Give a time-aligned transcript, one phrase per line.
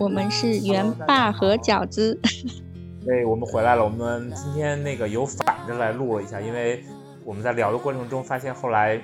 [0.00, 2.18] 我们是元霸和饺子。
[3.04, 3.84] 对，我们回来了。
[3.84, 6.82] 我们今天那个有反着来录了一下，因为
[7.22, 8.98] 我们在聊的过程中发现后来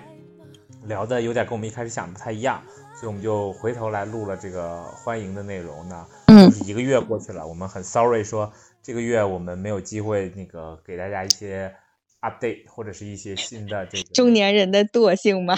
[0.87, 2.63] 聊的有点跟我们一开始想的不太一样，
[2.99, 6.07] 所以我们就回头来录了这个欢迎的内容呢。
[6.29, 8.51] 嗯就是一个月过去了，我们很 sorry 说
[8.83, 11.75] 这个月我们没有机会那个给大家一些
[12.23, 15.55] update 或者是一些新的这个中年人的惰性吗？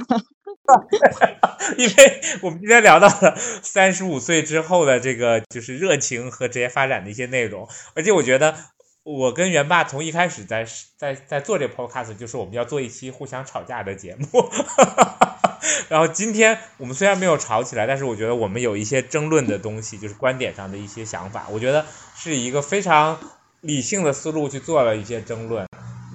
[1.76, 8.54] 因为我们今天聊到了三十五岁之后的这个就是热情和职业发展的一些内容，而且我觉得
[9.02, 10.66] 我跟元爸从一开始在
[10.96, 14.26] 在在做这 podcast，就是我们要做一期互相吵架的节目。
[15.88, 21.84] 然后今天我们虽然没有吵起来，但是我觉得我们有一些争论的东西，就是观点上的一些想法，我觉得
[22.16, 23.18] 是一个非常
[23.62, 25.66] 理性的思路去做了一些争论。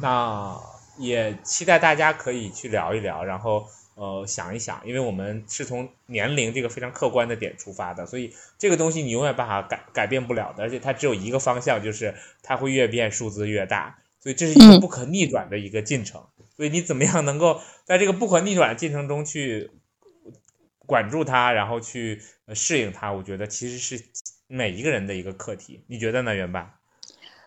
[0.01, 0.55] 那
[0.97, 16.25] 也期待大家可以去聊一聊，然后呃想一想，因为我们是从年龄这个非常客观的点出发的，所以这个东西你永远办法改改变不了的，而且它只有一个方向，就是它会越变数字越大，所以这是一个嗯不可逆转的一个进程。
[16.55, 19.71] 所以你怎么样能够在这个不可逆转的进程中去
[20.85, 24.03] 管住它，然后去呃适应它，我觉得其实是
[24.47, 25.83] 每一个人的一个课题。
[25.87, 26.79] 你觉得呢，元爸？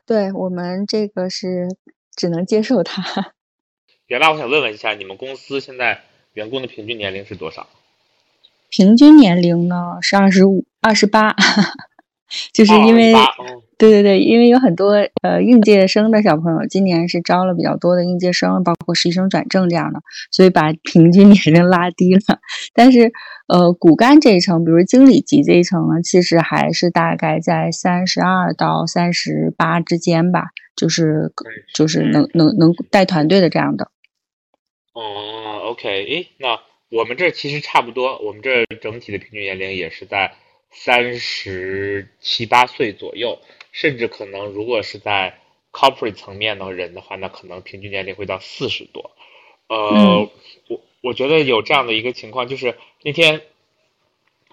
[0.05, 1.69] 对我们这个是
[2.15, 3.35] 只能接受它。
[4.07, 6.03] 原来我想问问一下，你们公司现在
[6.37, 7.67] 员工的平均年龄是多少？
[8.69, 11.35] 平均年龄呢是二十五、二十八，
[12.53, 14.93] 就是因为28嗯对对对，因为有很多
[15.23, 22.21] 呃应届生的小朋友，今年是招了比较多的应届生，包括实习生转正这样的，所以把平均年龄拉低了。
[22.75, 23.13] 但是
[23.49, 31.33] 呃，骨干这一层，比如经理级这一层呢，其实还是大概在三十二到三十八之间吧，就是
[31.75, 33.91] 就是能能能带团队的这样的。
[34.97, 40.35] 哦，OK，诶，那我们这儿其实差不多，我们这儿整体的平均年龄也是在
[40.71, 43.39] 三十七八岁左右，
[43.73, 45.39] 甚至可能如果是在
[45.71, 49.11] corporate 层面的人的话，那可能平均年龄会到四十多。
[49.69, 50.31] 呃，嗯
[50.69, 53.43] 我我觉得有这样的一个情况，就是那天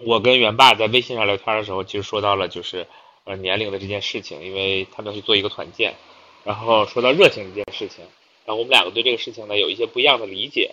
[0.02, 2.86] 我跟元爸在微信上聊天的时候，其实说到了就是
[3.24, 5.94] 呃年龄的这件事情，因为他们要去做一个团建，
[6.44, 8.04] 然后说到热情这件事情，
[8.46, 10.72] 然后我们两个对这个事情呢有一些不一样的理解，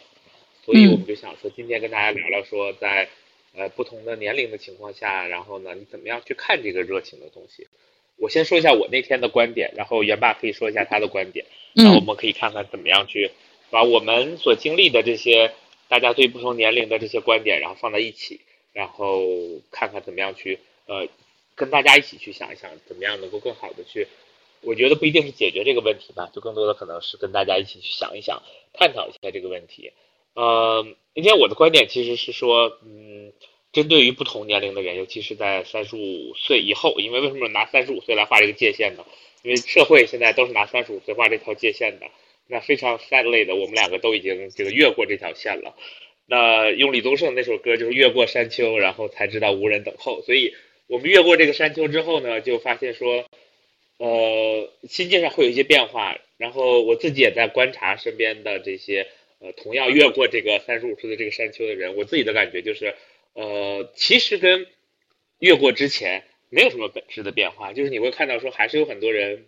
[0.65, 3.09] 所以我们就想说今天跟大家聊聊说在
[3.55, 7.67] 呃不同的年龄的情况下，然后呢你怎么样去看这个热情的东西。
[8.17, 13.31] 我先说一下我那天的观点，然后元爸可以说一下他的观点，然后我嗯们可以看看怎么样去
[13.71, 15.53] 把我们所经历的这些
[15.89, 18.41] 大家对不同年龄的这些观点，然后放在一起，
[18.75, 19.25] 然后
[19.71, 21.09] 看看怎么样去呃
[21.55, 24.07] 跟大家一起去想一想，怎么样能够更好的去，
[24.63, 29.93] 我觉得不一定是解决这个问题吧，就更多的可能是跟大家一起去想一想，探讨一下这个问题。
[30.35, 33.33] 呃，今天我的观点其实是说，嗯，
[33.73, 39.05] 针对于不同年龄的人，尤其是在三十五岁以后，因为为什么拿三十五岁来画这个界限呢？
[39.43, 42.07] 因为社会现在都是拿三十五岁画这条界限的。
[42.47, 45.75] 那非常 sadly 的，我们两个都已经这个越过这条线了。
[46.27, 50.21] 那用李宗盛那首歌就是越过山丘，然后才知道无人等候。
[50.23, 50.55] 所以
[50.89, 53.25] 我们越过这个山丘之后呢，就发现说，
[54.01, 56.19] 呃，心境上会有一些变化。
[56.39, 59.09] 然后我自己也在观察身边的这些
[59.41, 62.95] 呃同样越过这个三十五岁的这个山丘的人，我自己的感觉就是，
[63.35, 64.67] 呃，其实跟
[65.39, 69.47] 越过之前没有什么本质的变化，就是你会看到说还是有很多人。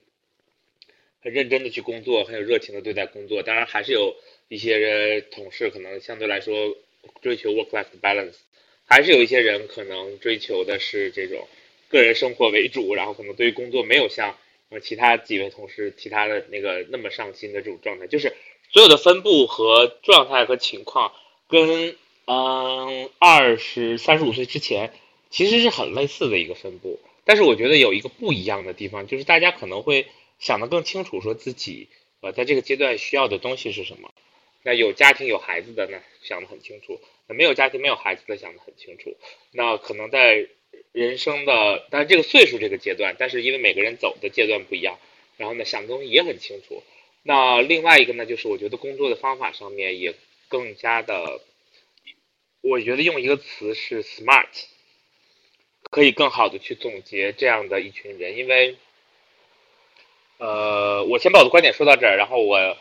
[1.24, 3.44] 很认真的去工作，很有热情的对待工作。
[3.44, 4.16] 当然，还是有
[4.48, 6.76] 一些人同事可能相对来说
[7.20, 8.34] 追求 work-life balance，
[8.86, 11.46] 还是有一些人可能追求的是这种
[11.92, 14.36] 个人生活为主，然后可能对于工作没有像
[14.70, 18.08] 呃其他几位同事其他的那个那么上心的这种状态。
[18.08, 18.34] 就是
[18.72, 21.12] 所有的分布和状态和情况
[21.46, 21.96] 跟
[22.26, 24.92] 嗯二十三十五岁之前
[25.30, 26.98] 其实是很类似的一个分布。
[27.24, 30.06] 但是我觉得有一个不一样的地方，就是大家可能会
[30.40, 31.88] 想得更清楚，说自己
[32.20, 34.12] 呃，在这个阶段需要的东西是什么。
[34.64, 36.94] 那有家庭有孩子的呢，想得很清楚；
[37.28, 39.16] 那没有家庭没有孩子的想得很清楚。
[39.52, 40.48] 那可能在
[40.92, 44.98] 人生的，但是这个岁数这个阶段，但是因为每个人走的阶段不一样，
[45.36, 46.82] 然后呢想的东西也很清楚。
[47.22, 50.14] 那另外一个呢，就是我觉得工作的方法上面也
[50.48, 51.40] 更加的，
[52.60, 54.48] 我觉得用一个词是 smart，
[55.90, 58.76] 可以更好的去总结这样的一群人，因为，
[60.38, 62.76] 呃，我先把我的观点说到这儿，然后我。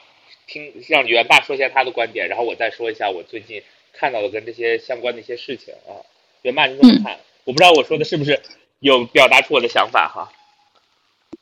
[0.47, 6.03] 听，让元爸说一下他的观点，然后我再说一下我最近看到的跟这些相关的一些事情啊。
[6.41, 7.19] 元爸，你怎么看？
[7.45, 8.39] 我不知道我说的是不是
[8.79, 10.29] 有表达出我的想法哈。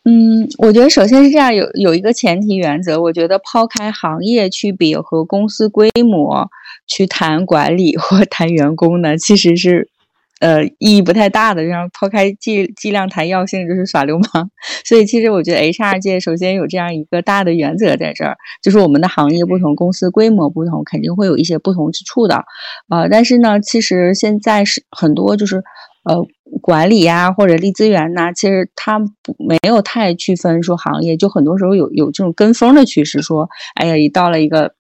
[0.05, 6.49] 嗯，我觉得首先是这样，有有一个前提原则，我觉得抛开行业区别和公司规模
[6.87, 9.89] 去谈管理或谈员工呢，其实是。
[10.39, 14.49] 呃，意义不太大的，然后抛开剂剂量谈药性就是耍流氓，
[14.85, 22.45] 所以其实我觉得 HR 界首先有这样一个大的原则在这儿，就是我们的行业不同，公司规模不同，肯定会有一些不同之处的，
[22.89, 25.57] 呃，但是呢，其实现在是很多就是
[26.05, 26.25] 呃
[26.61, 28.97] 管理呀或者人力资源呐，其实它
[29.37, 34.73] 没有太区分说行业，就很多时候有有这种跟风的趋势，说哎呀，一到了一个。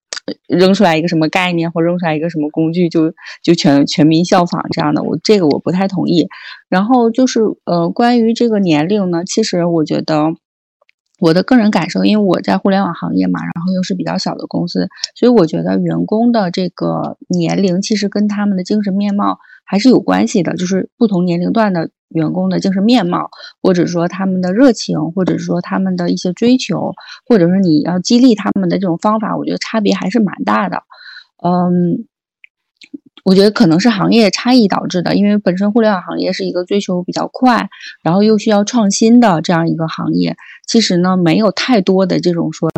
[0.47, 6.27] 扔出来一个什么概念，或扔出来一个什么工具，就就全全民效仿这样的，我这个我不太同意。
[6.69, 10.33] 然后就是呃，关于这个年龄呢，其实我觉得
[11.19, 19.39] 我的个人感受，因为我在互联网行业嘛，然后又是比较小的公司，所以我觉得员工的这个年龄其实跟他们的精神面貌
[19.69, 21.91] 还是有关系的，就是不同年龄段的。
[22.09, 23.29] 员工的精神面貌，
[23.61, 26.91] 或者说他们的热情，或者说他们的一些追求，
[27.23, 30.81] 或者是你要激励他们的这种方法，我觉得差别还是蛮大的。
[31.45, 32.07] 嗯，
[33.23, 37.69] 我觉得可能是行业差异导致的，因为本身互联网行业是一个追求比较快，
[38.03, 40.35] 然后又需要创新的这样一个行业。
[40.67, 42.69] 其实呢，没有太多的这种说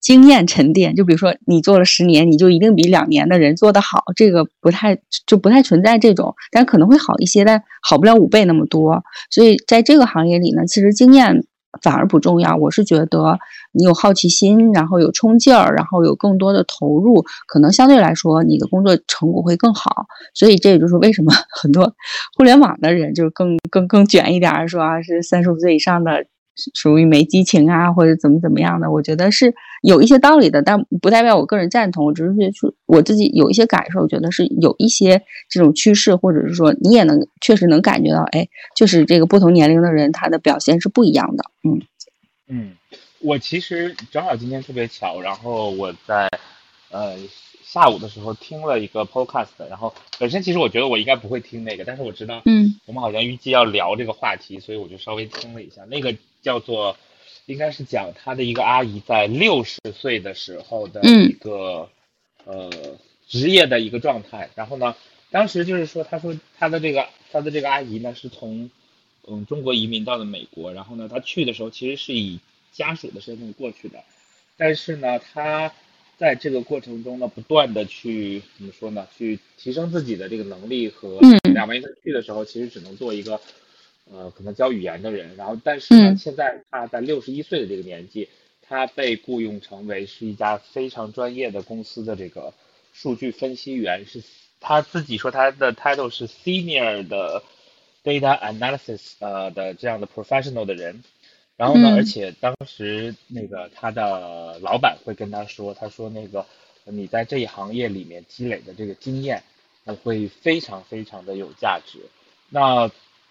[0.00, 0.96] 经验沉淀。
[0.96, 9.04] 就比如说，你做了十年，你就一定比两年的人做得好，这个不太就不太存在这种，但可能会好一些，但好不了五倍那么多。
[9.30, 11.44] 所以在这个行业里呢，其实经验
[11.82, 12.56] 反而不重要。
[12.56, 13.38] 我是觉得
[13.72, 20.06] 你有好奇心，然后有冲劲儿，然后有更多的投入，可能相对来说你的工作成果会更好。
[20.34, 21.94] 所以这也就是为什么 很多
[22.36, 26.26] 互联网的人就更更更卷一点，说啊是三十五岁以上的。
[26.74, 32.04] 属于没激情啊，或者怎么怎么样的，我觉得是有一些道理的，但不代表我个人赞同。
[32.04, 41.44] 我只是说我自己有一些感受，觉得是有一些这种趋势，或者是说你也能确实能感觉到，哎，就是这个不同年龄的人他的表现是不一样的。
[41.64, 41.80] 嗯
[42.48, 42.72] 嗯，
[43.20, 46.28] 我其实正好今天特别巧，然后我在
[46.90, 47.14] 呃
[47.70, 56.14] 下午的时候听了一个 podcast，然后本身其实我觉得我应该不会听那个，但是我知道，嗯，我们好像预计要聊这个话题，所以我就稍微听了一下那个。
[56.40, 56.96] 叫做，
[57.46, 61.90] 应该是讲他的一个阿姨在六十岁的时候的一个
[62.44, 62.70] 呃
[63.26, 64.48] 职业的一个状态。
[64.54, 64.94] 然后呢，
[65.32, 68.70] 当时就是说，他说他的这个他的这个阿姨呢是从
[69.26, 70.72] 嗯中国移民到了美国。
[70.72, 72.38] 然后呢，他去的时候其实是以
[72.70, 74.04] 家属的身份过去的，
[74.56, 75.72] 但是呢，他
[76.18, 79.06] 在这个过程中呢，不断的去怎么说呢？
[79.16, 81.18] 去提升自己的这个能力和
[81.54, 83.40] 两万一去的时候，其实只能做一个。
[84.10, 88.26] 呃，可能教语言的人，然后但是呢，现在他在六十一岁的这个年纪，
[88.62, 92.54] 他被雇佣成为是一家非常专业的公司的这个
[92.94, 94.22] 数据分析员，是
[94.60, 97.42] 他自己说他的 title 是 senior 的
[98.02, 101.04] data analysis 呃的这样的 professional 的人，
[101.58, 106.46] 然后呢，而且当时那个他的老板会跟他说，他说那个
[106.86, 109.42] 你在这一行业里面积累的这个经验，
[109.84, 111.98] 那会非常非常的有价值，
[112.48, 112.90] 那。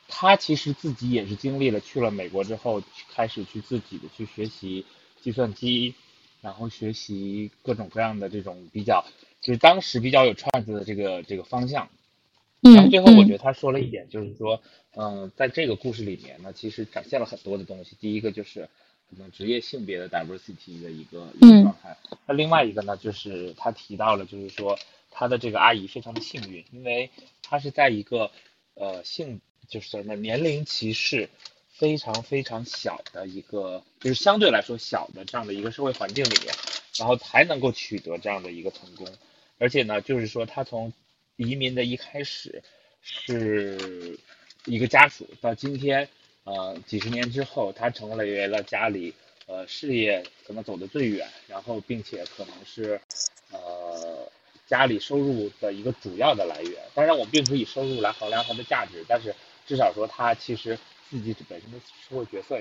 [0.10, 2.82] 他其实自己也是经历了去了美国之后，
[3.14, 4.86] 开始去自己的去学习
[5.22, 5.96] 计算机，
[6.40, 9.04] 然后学习各种各样的这种比较，
[9.42, 11.90] 就是当时比较有创意的这个这个方向。
[12.74, 14.62] 然后最后我觉得他说了一点，就是说，
[14.96, 17.96] 嗯，在这个故事里面呢，其实展现了很多的东西。
[18.00, 18.70] 第一个就是
[19.10, 21.98] 可能职业性别的 diversity 的一个一个状态。
[22.26, 24.78] 那另外一个呢，就是他提到了，就是说
[25.12, 27.10] 他的这个阿姨非常的幸运，因为
[27.42, 28.32] 她是在一个
[28.76, 29.42] 呃性。
[29.70, 31.30] 就是什么年龄歧视
[31.68, 36.56] 非常非常小的一个，就是相对来说小的这样的一个社会环境里面，
[36.98, 39.06] 然后才能够取得这样的一个成功。
[39.58, 40.94] 而且呢，就是说他从
[41.38, 42.62] 移民的一开始
[43.02, 44.20] 是
[44.66, 46.10] 一个家属，到今天
[46.44, 49.14] 呃几十年之后，他成为了家里
[49.46, 53.00] 呃事业可能走得最远，然后并且可能是
[53.52, 54.30] 呃
[54.68, 56.74] 家里收入的一个主要的来源。
[56.94, 59.34] 当然，我并不以收入来衡量它的价值，但是。
[59.68, 60.80] 至少说，他其实
[61.10, 61.78] 自己本身的
[62.08, 62.58] 社会角色、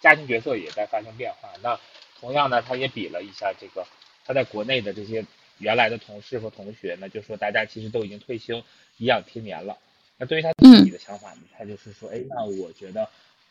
[0.00, 1.50] 家庭角色也在发生变化。
[1.62, 1.78] 那
[2.18, 3.86] 同样呢，他也比了一下这个
[4.24, 5.26] 他在国内的这些
[5.58, 8.62] 原来的同事和同学呢，就说大家其实都已经退休
[8.96, 9.78] 颐养天年了。
[10.16, 13.08] 那对于他自己的想法呢，他就是说，哎，那我觉得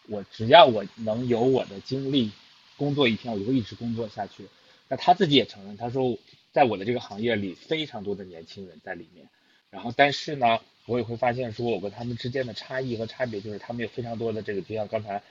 [0.08, 2.32] 我只要我能有我的精力
[2.78, 4.48] 工作一天，我就会一直工作下去。
[4.90, 6.18] 那他自己也承认，他说
[6.52, 9.28] 在我的这个行业里，非常多的年轻人在里面。
[9.70, 15.22] 然后但是呢，我也会发现说，我跟他们之间的差异和差别就是，他们有非常多的这个，就像刚才。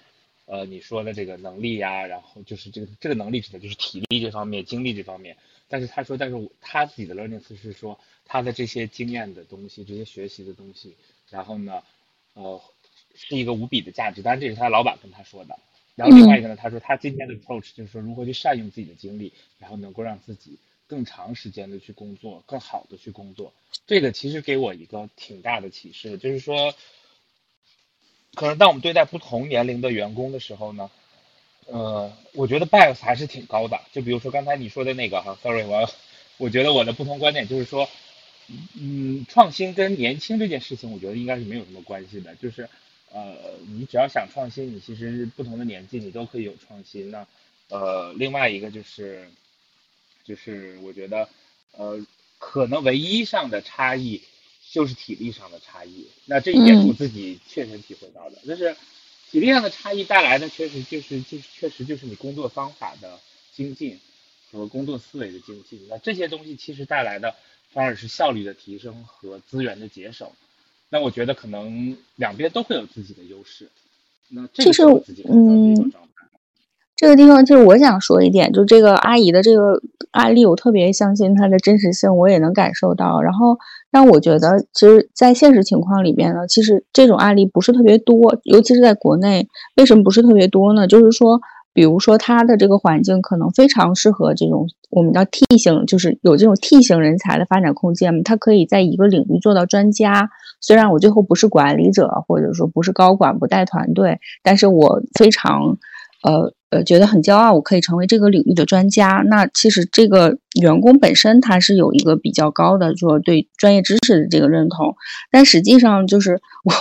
[0.49, 5.37] 呃，你说的这个能力呀，然后就是这个这个能力指的就是体力这方面、精力这方面。
[5.69, 10.97] 但是他说，但是他自己的 learning 是说，他的这些经验的东西、这些学习的东西，
[11.31, 11.83] 然后呢，
[12.35, 12.61] 呃，
[13.15, 14.23] 是一个无比的价值。
[14.23, 15.59] 当然，这是他老板跟他说的。
[15.95, 23.53] 然后另外一个呢，他说他今天的 approach 就是说，如何去善用自己的精力，然后能够让自己更长时间的去工作，更好的去工作。
[23.87, 26.75] 这个其实给我一个挺大的启示，就是说。
[28.35, 30.91] 可能当我们对待不同年龄的员工的时候呢，
[31.67, 33.81] 呃，我觉得 bias 还是挺高的。
[33.93, 35.89] 就比如说刚才你说的那个哈，sorry，我
[36.39, 37.89] 我觉得我的不同观点就是说，
[38.75, 42.35] 嗯，创新跟年轻这件事情，我觉得应该是没有什么关系的。
[42.37, 42.69] 就是
[43.13, 43.35] 呃，
[43.67, 47.11] 你只要想创新，你其实不同的年纪你都可以有创新。
[47.11, 47.27] 那
[47.69, 49.29] 呃，另外一个就是
[50.25, 51.29] 就是我觉得
[51.73, 52.05] 呃，
[52.39, 54.23] 可能唯一上的差异。
[54.69, 58.37] 就是体力上的差异，那这一点是我自己切身体会到的。
[58.45, 58.77] 就是
[59.37, 63.19] 体力上的差异带来的，确实就是就是确实就是你工作方法的
[63.53, 64.01] 精进
[64.51, 65.79] 和工作思维的精进。
[65.91, 67.35] 那这些东西其实带来的
[67.71, 70.27] 反而是效率的提升和资源的节省。
[70.89, 73.69] 那我觉得可能两边都会有自己的优势。
[74.31, 75.93] 那这是我自己嗯。
[76.97, 83.21] 这个地方就是我想说一点，就这个阿姨的这个案例，我特别相信她的真实性，我也能感受到。
[83.21, 83.59] 然后
[83.97, 89.49] 但我觉得，其实，在现实情况里面呢，其实这种案例不是特别多，尤其是在国内。
[89.77, 90.87] 为什么不是特别多呢？
[90.87, 91.41] 就是说，
[91.73, 98.23] 比如说他的这个环境可能非常适合这种我们叫 T 型，就是有这种 T 型人才的发展空间。
[98.23, 100.29] 他可以在一个领域做到专家。
[100.61, 105.79] 虽然我最后不是管理者，或者说不是高管，不带团队，但是我非常。
[106.23, 109.23] 呃呃，觉得很骄傲，我可以成为这个领域的专家。
[109.29, 114.97] 那其实这个员工本身他是有一个比较高的说对专业知识的这个认同，
[115.31, 116.73] 但实际上就是 我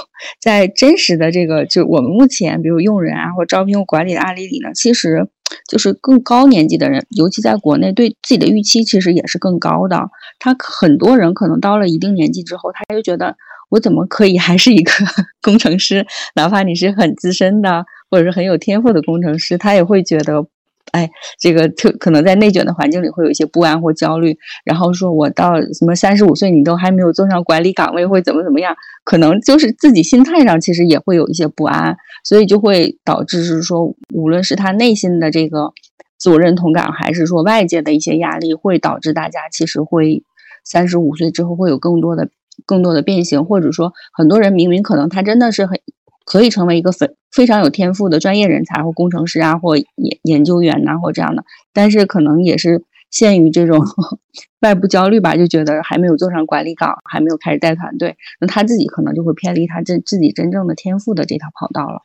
[0.42, 5.28] 在真实的这个就我们目前比如用人啊或招聘或管理的案例里呢，其实
[5.70, 10.10] 就是更高年纪的人，尤其在国内对自己的预期其实也是更高的。
[10.40, 13.36] 他很多人可能到了一定年纪之后，他就觉得。
[13.72, 14.92] 我怎么可以还是一个
[15.42, 16.06] 工程师？
[16.36, 20.46] 哪怕你是很资深的，或者是很有天赋的工程师，他也会觉得，
[20.92, 21.10] 哎，
[21.40, 24.38] 这个特可能在内卷的环境里会有一些不安或焦虑。
[24.64, 28.76] 然后说我到什么三十五岁，你都还没有坐上管理岗位，会怎么怎么样？
[29.04, 35.72] 可能就是自己心态上其实也会有一些不安，所以就会导致是说，无论是他内心的这个
[36.18, 40.24] 自我认同感，还是说外界的一些压力，会导致大家其实会
[40.64, 42.30] 三十五岁之后会有更多的。
[42.66, 45.78] 更多的变形，或者说很多人明明可能他真的是很
[46.26, 49.86] 可以成为一个非非常有天赋的专业人才或工程师啊，或研
[50.24, 53.80] 研究员呐，或这样的，但是可能也是限于这种
[54.62, 62.02] 外部焦虑吧，就觉得还没有坐上管理岗，还没有开始带团队，那他自己可能就会偏离他真自己真正的天赋的这条跑道了。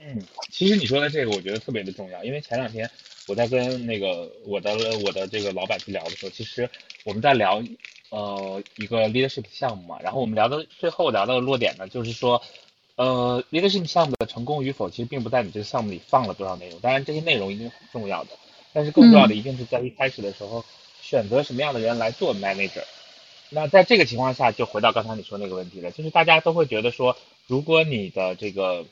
[0.00, 2.90] 嗯，其实你说的这个我觉得特别的重要，因为前两天
[3.28, 4.72] 我在跟那个我的
[5.04, 6.68] 我的这个老板去聊的时候，其实
[7.04, 7.62] 我们在聊。
[8.14, 12.42] 呃，一个 leadership 项目嘛，然后我们聊到最后聊到的落点呢，就是说，
[13.02, 18.30] 呃，leadership 项目的成功与否，其实并不在你这个项目里放了多少内容，当然这些内容一定很重要的，
[18.72, 20.64] 但是更重要的一定是在一开始的时候
[21.00, 22.84] 选择什么样的人来做 manager。
[23.50, 27.16] 那在这个情况下，就回到刚才你说那个问题了，就是大家都会觉得说，
[27.48, 28.86] 如果你的这个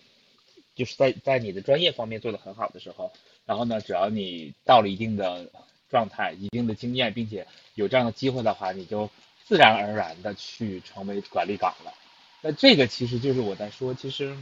[0.75, 3.13] 就是在在你的专业方面做得很好的时候，
[3.47, 5.49] 然后呢，只要你到了一定的
[5.89, 9.09] 状态、一定的经验，并且有这样的机会的话，你就
[9.47, 11.95] 自然而然的去成为管理岗了。
[12.43, 14.35] 那这个其实就是我在说，其实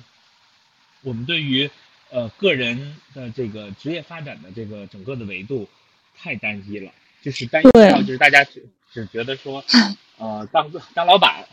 [1.03, 1.71] 我们对于
[2.11, 5.69] 呃个人的这个职业发展的这个整个的维度
[6.17, 6.91] 太单一了，
[7.23, 9.65] 就是单一到就是大家只只觉得说，
[10.19, 11.45] 呃，当当老板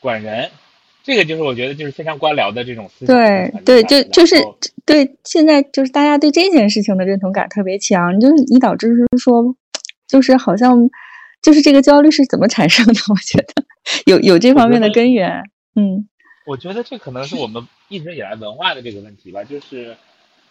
[0.00, 0.50] 管人。
[1.04, 3.16] 这个就是我觉得就是非常官僚的这种思想。
[3.16, 4.36] 对对，就就是
[4.86, 9.56] 对现在就是大家对这件事情的认同感特别强，就是你导致是说，
[10.06, 10.78] 就是好像
[11.42, 12.92] 就是这个焦虑是怎么产生的？
[13.10, 13.64] 我觉得
[14.06, 15.42] 有有这方面的根源。
[15.74, 16.08] 嗯，
[16.46, 19.44] 我觉得这可能是我们一直以来文化的这个问题吧。
[19.44, 19.96] 就是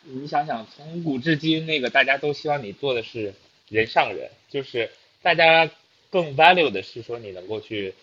[0.04, 3.34] 你想想，从古至今，那个大家都希望你做的是
[3.70, 4.90] 人上人，就是
[5.22, 5.70] 大家
[6.10, 7.94] 更 value 的是说你能够去。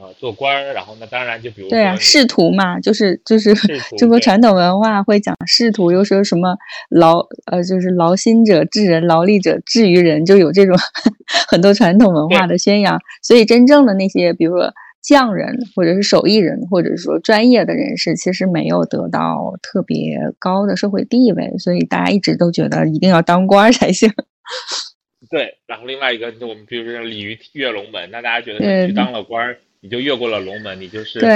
[0.00, 3.52] 呃做官儿，然后呢，当然就比如对啊，仕途嘛，就是就是
[3.98, 6.56] 中国传统文化会讲仕途，又说什么
[6.88, 10.74] 劳呃就是劳心者治人，劳力者治于人，就有这种
[11.46, 12.98] 很多传统文化的宣扬。
[13.22, 14.72] 所以真正的那些，比如说
[15.02, 24.08] 匠人，或者是手艺人，或者是说专业的人士，其实没有得到特别高的社会地位，所以大家一直都觉得一定要当官儿才行。
[25.30, 31.30] 对，然后另外一个，就我们比如说鲤鱼跃龙门，那大家觉得你去当了官儿，你就越过了龙门，你就是对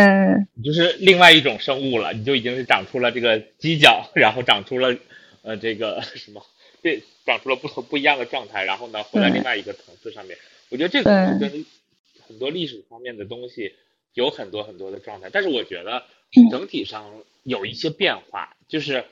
[0.54, 4.94] 你就是另外一种生物了，你就已经是长出了这个犄角，然后长出了
[5.42, 6.42] 呃这个 什么，
[6.82, 10.36] 对，长出了不同不一样的状态，然后呢回到另外一个层次上面。
[10.68, 11.64] 我觉得这个跟
[12.28, 13.74] 很多历史方面的东西
[14.14, 16.04] 有很多很多的状态，但是我觉得
[16.36, 19.04] 嗯整体上有一些变化，就是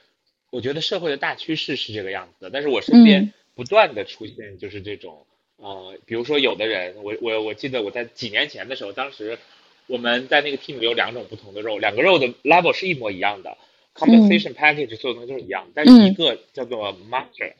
[0.50, 5.26] 我觉得社会的大趋势是这个样子的，但是我身边嗯不断的出现就是这种。
[5.56, 9.38] 呃，比如说有的人，我我我记得我在几年前的时候，当时
[9.86, 13.56] 我们在那个 team 里有两种不同的肉，两个肉的 level 是一模一样的
[13.94, 17.52] ，compensation package 所有东西都是一样的，但是一嗯个叫做 master，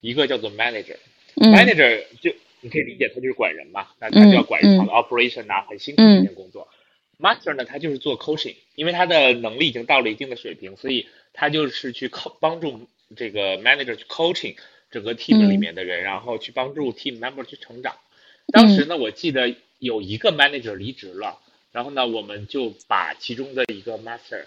[0.00, 0.96] 一个叫做 manager。
[1.34, 6.68] 嗯 manager 就你可以理解他就是管人嘛，那他就要管一场的 operation 啊，很辛苦的一件工作。
[7.18, 14.56] master 呢，他就是做 coaching，因为他的能力已经到了一定的水平，所以他就是去 co 帮助这个 manager 去 coaching
[14.90, 17.96] 整个 team 里嗯面的人，然后去帮助 team member 去成长。
[18.52, 21.38] 当时呢，我记得有一个 manager 离职了，
[21.72, 24.44] 然后呢，我们就把其中的一个 master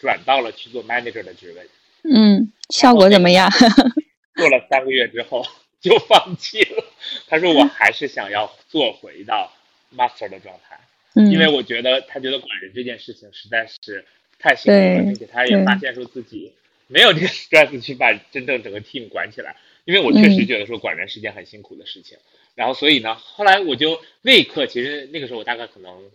[0.00, 1.68] 转到了去做 manager 的职位。
[2.04, 3.50] 嗯，效果怎么样？
[4.36, 5.44] 做了三个月之后
[5.80, 6.84] 就放弃了。
[7.26, 9.52] 他说我还是想要做回到
[9.94, 10.78] master 的状态，
[11.14, 14.04] 嗯，因为我觉得他觉得管人这件事情实在是
[14.38, 16.52] 太辛苦了，对并且他也发现说自己
[16.86, 19.56] 没有这个 stress 去把真正整个 team 管起来。
[19.84, 20.46] 因为我确实嗯。
[20.46, 22.16] 觉得说管人是件很辛苦的事情，
[22.54, 26.10] 然后所以呢，后来我就那一刻，其实那个时候我大概可能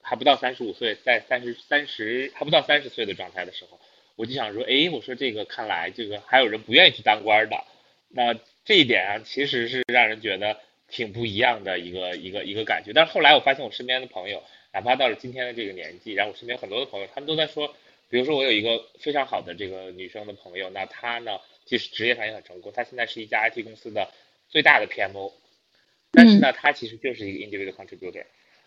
[0.00, 3.80] 还不到三十五岁，在三十三十还不到三十岁的状态的时候，
[4.14, 7.64] 我就想说，哎，我说这个看来这个还有人不愿意去当官的，
[8.10, 8.32] 那
[8.64, 12.92] 这一点啊，其实是让人觉得挺不一样的一个一个一个感觉。
[12.92, 14.42] 但是后来我发现我身边的朋友，
[14.72, 17.74] 哪怕到了今天的这个年纪，然后我身边很多的朋友，他们都在说，
[18.08, 24.12] 比如说我有一个非常好的这个女生的朋友，那她呢，其实职业上也很成功，她现在是一家 IT 公司的
[24.48, 25.32] 最大的 PMO，
[26.12, 28.24] 但是呢，她其实就是一个 individual contributor。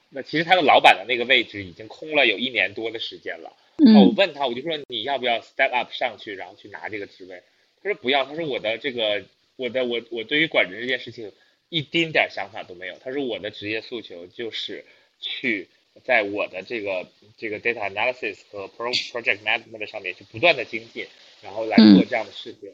[0.10, 3.54] 那其实她的老板的那个位置已经空了有一年多的时间了。
[3.78, 7.42] 嗯我嗯问他，我就说你要不要 step up 上去，然后去拿这个职位？
[7.82, 9.26] 他说不要，他说我的这个
[9.56, 11.32] 我的我我对于管着这件事情
[11.70, 12.98] 一丁点儿想法都没有。
[13.04, 14.86] 他说我的职业诉求就是
[15.20, 15.68] 去
[16.04, 21.08] 在我的这个这个 data analysis 和 pro project management 上面去不断的精进，
[21.42, 22.72] 然后来做这样的事情。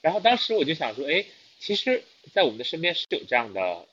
[0.00, 1.24] 然后当时我就想说，哎，
[1.58, 3.86] 其实，在我们的身边是有这样的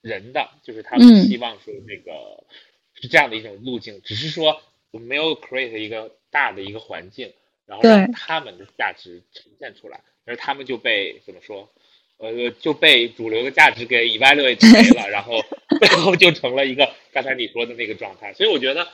[0.00, 2.44] 人的，就是他们嗯希望说那个、
[2.94, 7.32] 是这样的一种路径，只是说我们没有 create 一个大的一个环境，
[7.66, 11.68] 然后让他们的价值呈现出来，而他们就被怎么说？
[12.18, 15.42] 呃，就被主流的价值给 evaluate 没了， 然后
[15.80, 18.32] 最后就成了一个刚才你说的那个状态。
[18.32, 18.86] 所以我觉得，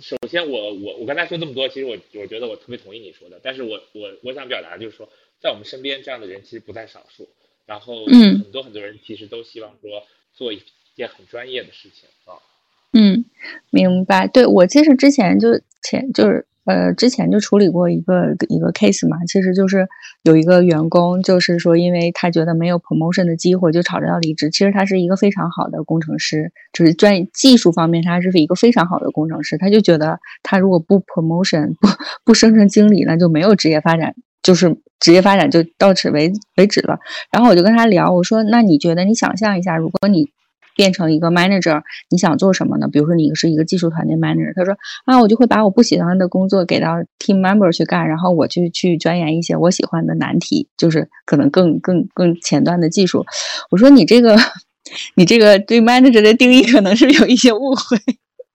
[0.00, 5.08] 首先我我我刚才说这么多，其实我我觉得我特别同意你说的，但是我我我想表达就是说，
[5.40, 7.30] 在我们身边这样的人其实不在少数，
[7.64, 10.62] 然后嗯很多很多人其实都希望说做一
[10.94, 12.36] 件很专业的事情啊。
[12.92, 13.24] 嗯，
[13.70, 14.26] 明白。
[14.26, 15.48] 对我其实之前就
[15.82, 19.88] 前就是呃之前就处理过一个一个 case 嘛，其实就是
[20.22, 24.50] 有一个员工，就是说因为他觉得没有 promotion 的机会，就吵着要离职。
[24.50, 31.88] 其实他是一个非常好的工程师，就是专业技术方面他是一个非常好的工程师，他就觉得他如果不 promotion 不
[32.24, 34.14] 不升成经理，那就没有职业发展。
[34.42, 37.00] 就是职业发展就到此为为止了。
[37.32, 40.28] 然后我就跟他聊，我说：“那你觉得你想象一下，如果你
[40.76, 42.86] 变成一个 manager，你想做什么呢？
[42.86, 53.24] 比如说你是一个技术团队 manager，他说啊，我就会把我不喜欢的工作给到 team member 去干，然后我就去钻研一些我喜欢的难题，就是可能更更更前端的技术。
[53.70, 54.36] 我说你这个
[55.16, 57.98] 你这个对 manager 的定义可能是有一些误会，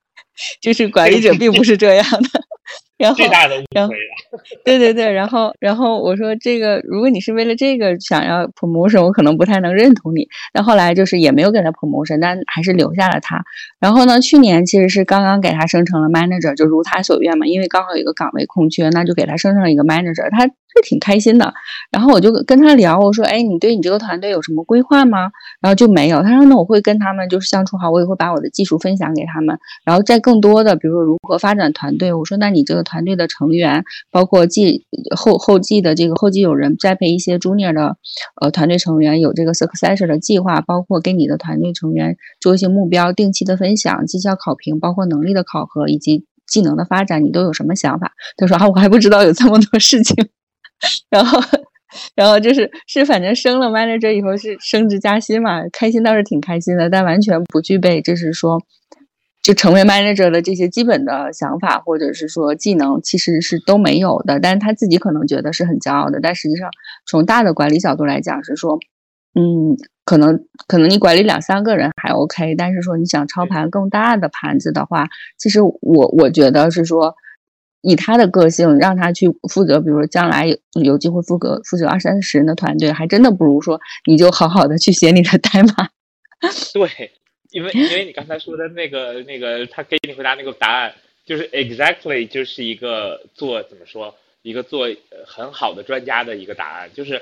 [0.62, 2.30] 就是管理者并不是这样的。
[3.02, 4.44] 然后最大的误会 了。
[4.64, 10.28] 对对对，然后然后我说这个，如果你是为了这个想要 promotion，我可能不太能认同你。
[10.54, 13.44] 但后来就是也没有给他 promotion，但还是留下了他。
[13.80, 21.54] 然后呢，去年其实是刚刚给他升成了 manager，就如他所愿嘛，因为刚好有一个岗位空缺，那就给他升成了一个 manager，他是挺开心的。
[21.92, 25.30] 然后我就跟他聊，我说，哎，你对你这个团队有什么规划吗？
[25.60, 26.22] 然后就没有。
[26.22, 29.60] 他说，那我会跟他们就是相处好，我也会把我的技术分享给他们。
[29.84, 37.98] 然后再更多的，比如说如何发展团队，我说，那你这个团队的成员，包包括继后后继的这个后继有人栽培一些 junior 的
[38.40, 48.12] 呃团队成员，有这个 successor 的计划，包括给你的团队成员做一些目标定期的分享、绩效考评，包括能力的考核以及技能的发展，你都有什么想法？
[48.38, 50.16] 他说啊，我还不知道有这么多事情，
[51.10, 51.40] 然后。
[52.16, 58.62] 然后就是是，反正升了 manager 以后是升职加薪嘛，开心倒是挺开心的，但完全不具备，就是说，
[59.44, 64.40] 就成为 manager 的这些基本的想法或者是说技能，其实是都没有的。
[64.40, 66.70] 但是他自己可能觉得是很骄傲的，但实际上
[67.06, 68.80] 从大的管理角度来讲是说，
[69.36, 77.14] 嗯，可能可能你管理两三个人还 OK，但是说你想操盘更大的盘子的话，其实我我觉得是说。
[77.82, 85.90] 以他的个性，让他去负责，比如说将来有有机会负责负责二三十人的团队，还真的不如说你就好好的去写你的代码。
[86.74, 87.12] 对，
[87.50, 90.94] 因为因为你刚才说的那个那个，他给你回答那个答案，
[91.26, 94.88] 就是 exactly 就是一个做怎么说一个做
[95.26, 97.22] 很好的专家的一个答案，就是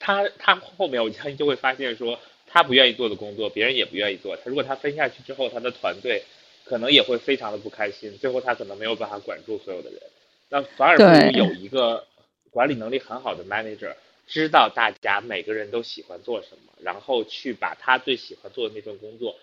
[0.00, 4.36] 他他后面我相信就会发现说他不愿意做的工作，别人也不愿意做。
[4.36, 6.24] 他如果他分下去之后，他的团队。
[6.68, 10.00] 可能也会非常的不开心，最后他可能没有办法管住所有的人，
[10.48, 12.04] 那反而不如有一个
[12.50, 13.94] 管理能力很好的 manager，
[14.26, 19.36] 知道大家每个人都喜欢做什么，然后去把他最喜欢做的那份工作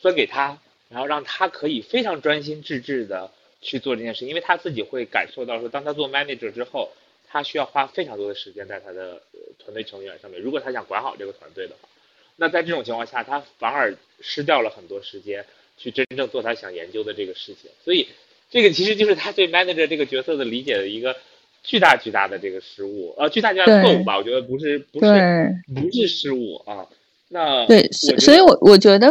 [0.00, 0.58] 分给他，
[0.88, 3.30] 然后让他可以非常专心致志的
[3.60, 6.90] 去做这件事，因为他自己会感受到说，当他做 manager 之后，
[7.28, 9.22] 他需要花非常多的时间在他的
[9.58, 11.88] 团队成员上面，如果他想管好这个团队的话，
[12.36, 15.44] 那在这种情况下，他反而失掉了很多时间。
[15.76, 18.08] 去真正做他想研究的这个事情，所以
[18.50, 21.16] 这个其实就是他对 manager 这个角色的理解的一个
[21.62, 24.16] 巨大巨大的这个失误，呃，巨大巨大的错误吧？
[24.18, 26.86] 我觉得不是，不是，不是失误啊。
[27.28, 29.10] 那对，所以，我我觉得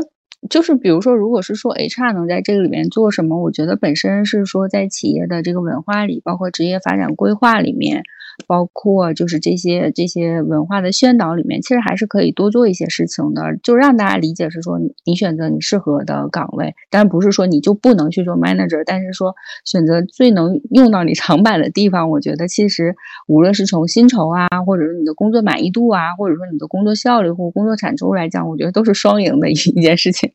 [0.49, 8.03] 就是比如说，如果是说 HR 能在这个里面做什么，我觉得本身是说在企业的这个文化里，包括职业发展规划里面。
[8.47, 22.95] 包括就是这些这些文化的宣导里面，其实还是可以多做一些事情的，就让大家理解是说你选择你适合的岗位，但不是说你就不能去做 manager，但是说选择最能用到你长板的地方，我觉得其实
[23.27, 30.31] 无论是从薪酬啊，或者是你的工作满意度啊，或者说你的工作效率或工作产出来讲，我觉得都是双赢的一 一件事情。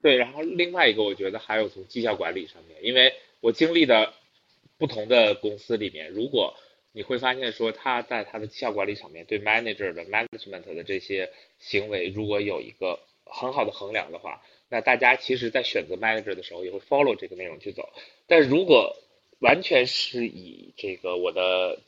[0.00, 4.10] 对，然后另外一个我觉得还有从绩效管理上面，因为我经历的
[4.78, 6.54] 不同的公司里面，如果
[6.98, 11.30] 你会发现，说他在他的绩效管理上面对 manager 的 management 的这些
[11.60, 17.88] 行为，如果有一个很好的衡量的话，那大家其实在选择 manager 的时候也会 follow 这个内容去走。
[18.26, 18.96] 但如果
[19.38, 21.78] 完全是以这个我的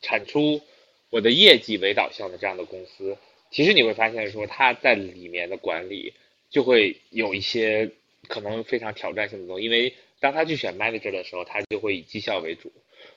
[0.00, 0.62] 产出、
[1.10, 3.18] 我的业绩为导向的这样的公司，
[3.50, 6.14] 其实你会发现说他在里面的管理
[6.48, 7.90] 就会有一些
[8.28, 12.72] 可能非常挑战性的东西，因为当他去选 manager 的时候，他就会以绩效为主。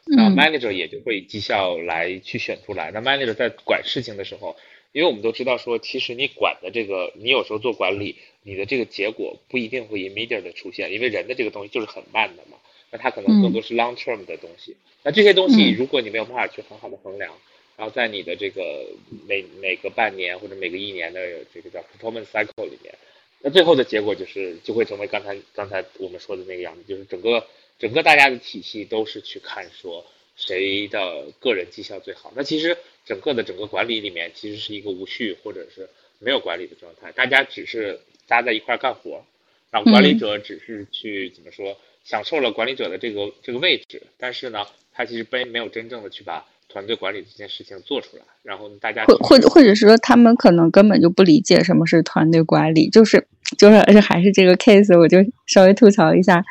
[0.10, 2.92] 那 manager 也就会绩效来去选出来。
[2.92, 4.56] 那 manager 在管事情的时候，
[4.94, 12.58] 因为我们都知道说，其实你管的这个，你有时候做管理，你的这个结果不一定会 immediate 的出现，因为人的这个东西就是很慢的嘛。
[12.90, 14.78] 那它可能更多是 long term 的东西。
[15.04, 17.34] 那这些东西，如果你没有办法去很好的衡量，
[17.76, 18.88] 然后在你的这个
[19.28, 21.20] 每每个半年或者每个一年的
[21.54, 22.96] 这个叫 performance cycle 里面，
[23.42, 27.46] 那最后的结果就是就会成为刚才刚才我们说的那个样子，就是整个。
[27.80, 32.32] 整个大家的体系都是去看说谁的个人绩效最好。
[32.36, 39.24] 那其实整个的整个管理里面其实是一个无序或者是没有管理的状态，大家只是扎在一块干活，
[39.72, 48.24] 然后管理者只是去怎么说享受了管理者的这个这个位置，但是呢，他其实并没有真正的去把团队管理这件事情做出来。
[48.44, 56.44] 然后大家或或者或者是说他们可能根本就不理解什么是团队管理，就是就是而且还是这个 case，我就稍微吐槽一下，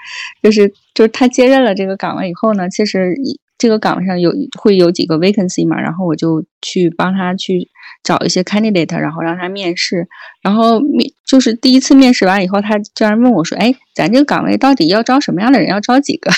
[0.42, 0.72] 就是。
[0.96, 3.14] 就是他接任了这个岗位以后呢，其实
[3.58, 7.68] 这个岗位上有会有几个 vacancy 嘛，然后我就去帮他去
[8.02, 10.08] 找一些 candidate，然后让他面试，
[10.40, 15.68] 然后面就是第一次面试完以后，他居然问我说：“哎，咱这个岗位到底要招什么样的人？
[15.68, 16.30] 要招几个？”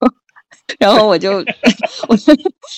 [0.78, 1.38] 然后我就，
[2.08, 2.32] 我就，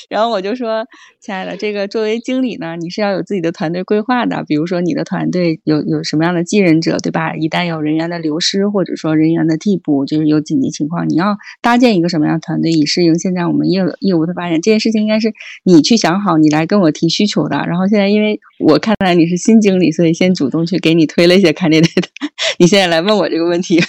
[0.08, 0.84] 然后我就说，
[1.20, 4.44] 亲爱的，这个作为经理呢，你是要有自己的团队规划的。
[4.46, 7.34] 比如说，你的团队有有什么样的继任者，对吧？
[7.34, 14.52] 一旦有人员的流失，或者说人员的替补，就是有紧急情况，你要搭建一个什么样的团队，以适应现在我们业务业务的发展。
[14.60, 15.32] 这件事情应该是
[15.64, 17.56] 你去想好，你来跟我提需求的。
[17.66, 22.04] 然后现在，因为我看来你是新经理，所以先主动去给你推了一些 candidate。
[22.58, 23.80] 你现在来问我这个问题。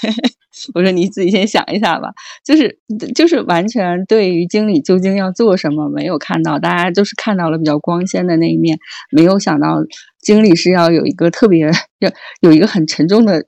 [0.76, 2.14] 我说你自己先想一下吧，
[2.46, 2.80] 就是
[3.16, 8.78] 就是完全对于经理究竟要做什么没有看到，大家都是看到了比较光鲜的那一面，
[9.12, 9.78] 没有想到
[10.22, 12.12] 经理是要有一个特别要
[12.42, 13.46] 有一个很沉重的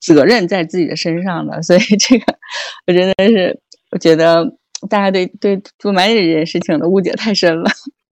[0.00, 2.24] 责任在自己的身上的，所以这个
[2.86, 4.56] 我真的是我觉得
[4.88, 7.70] 大家对对做管理这件事情的误解太深了。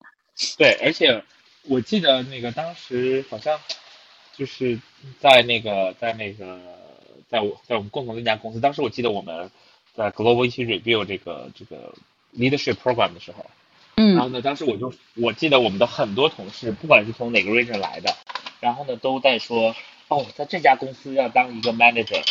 [0.59, 1.23] 对，而且
[1.68, 3.57] 我记得那个当时好像
[4.37, 4.81] 就是
[5.20, 6.59] 在那个在那个
[7.35, 9.51] 在我在我们共同的一家公司，当时我记得我们
[9.92, 11.92] 在 global 一起 review 这个这个
[12.33, 13.44] leadership program 的时候，
[13.97, 18.14] 然后嗯呢，当时我就我记得我们的很多同事，不管是从哪个 region 来的，
[18.61, 19.75] 然后呢都在说，
[20.07, 22.23] 哦，在这家公司要当一个 manager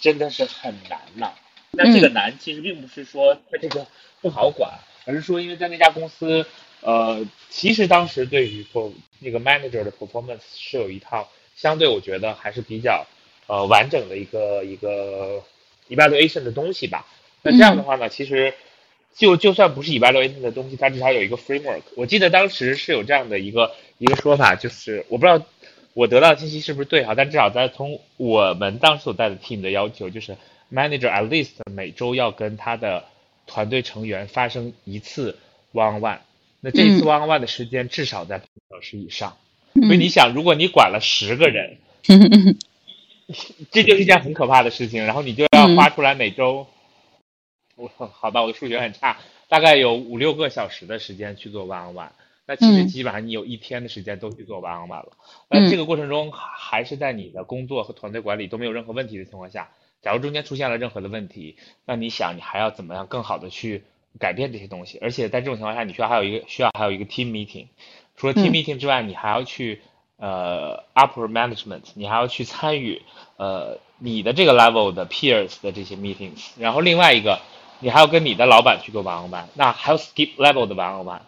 [0.00, 1.30] 真的是很难呐。
[1.70, 3.86] 那这个难其实并不是说他这个
[4.20, 6.44] 不好管，而是说因为在那家公司，
[6.80, 8.90] 呃，其实当时对于 per
[9.20, 13.06] 那个 manager 的 performance 是有一套相对我觉得还是比较
[13.48, 15.42] 呃完整的一个一个
[15.88, 17.04] evaluation 的东西吧。
[17.42, 18.54] 那这样的话呢，其实
[19.16, 21.82] 就就算不是 evaluation 的东西，它至少有一个 framework。
[21.96, 25.44] 我记得当时是有这样的一个一个说法，就是我不知道
[25.94, 30.36] 我得到的信息是不是对哈，但至少在从我们当时所在的 team 的要求，就是
[30.72, 33.04] manager at least 每周要跟他的
[33.46, 35.38] 团队成员发生一次
[35.72, 36.18] one on one。
[36.60, 39.36] 那这一次嗯 one on one 的时间至少在半个小时以上，
[39.74, 42.58] 所以你想，如果你管了十个人，嗯
[43.70, 45.04] 这就是一件很可怕的事情。
[45.04, 46.66] 然后你就要花出来每周，
[47.76, 52.08] 我 好吧，我的数学很差，大概有五六个小时的时间去做 one on one。
[52.46, 55.12] 那其实嗯基本上你有一天的时间都去做 one on one 了。
[55.50, 59.68] 嗯那这个过程中还是在你的工作和团队管理都没有任何问题的情况下，
[60.00, 63.84] 假如中间出现了任何的问题，那你想你还要怎么样更好的去
[64.18, 64.98] 改变这些东西？
[65.02, 67.66] 而且在这种情况下，你需要还有一个需要还有一个 team meeting。
[68.16, 69.82] 除了 team 嗯 meeting 之外，你还要去
[70.18, 73.02] 呃 upper management，你还要去参与
[73.36, 77.38] 呃你的这个 level 的 peers 的这些 meetings，然后另外一个
[77.78, 81.20] 你还要跟你的老板去做 one on one，那还有 skip level 的 one on one，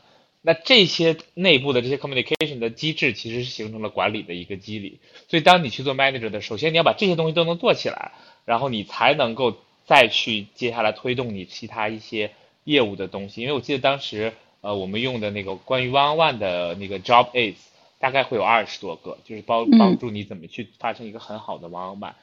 [0.42, 4.98] 那这些内部的这些 communication 的机制其实是形成了管理的一个机理，
[5.28, 8.10] 所以当你去做 manager 的，首先你要把这些东西都能做起来，
[8.44, 12.32] 然后你才能够再去接下来推动你其他一些
[12.64, 17.70] 业务的东西，因为我记得当时呃我们用的那个关于 one on one 的那个 job is。
[18.00, 22.14] 大概会有二十多个，就是帮嗯帮助你怎么去发生一个很好的 one on one。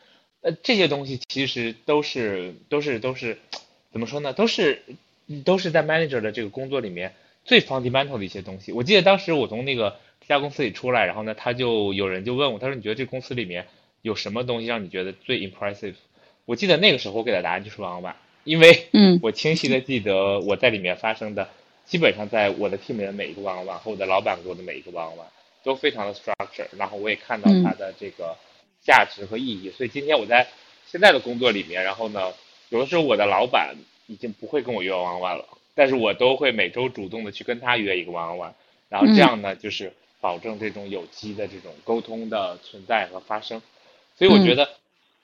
[0.42, 3.38] 呃，这些东西其实都是都是都是
[3.92, 4.34] 怎么说呢？
[4.34, 4.82] 都是
[5.46, 7.14] 都是在 manager 的这个工作里面
[7.46, 8.72] 最 fundamental 的一些东西。
[8.72, 13.68] 我记得当时我从那个这家公司里出来，然后呢，他就有人就问我，他说你觉得这公司里面
[14.02, 15.96] 有什么东西让你觉得最 impressive？
[16.46, 18.14] 我记得那个时候我给的答案就是 on one，
[18.44, 21.50] 因为嗯我清晰的记得我在里面发生的，
[21.86, 25.26] 基本上在我的 team 里的每一个 one on one 和我的老板给我的每一个 one on one
[25.64, 28.38] 都非常的 structure，然后我也看到它的这个
[28.82, 30.48] 价值和意义，所以今天我在
[30.86, 32.34] 现在的工作里面，然后呢，
[32.70, 33.76] 有的时候我的老板
[34.08, 38.54] 已经不会跟我约 one on one 了，但是我都会每周主动的去跟他约一个 one on one，
[38.90, 43.62] 然后这样呢，就是保证这种有机的这种沟通的存在和发生，
[44.18, 44.70] 所以我觉得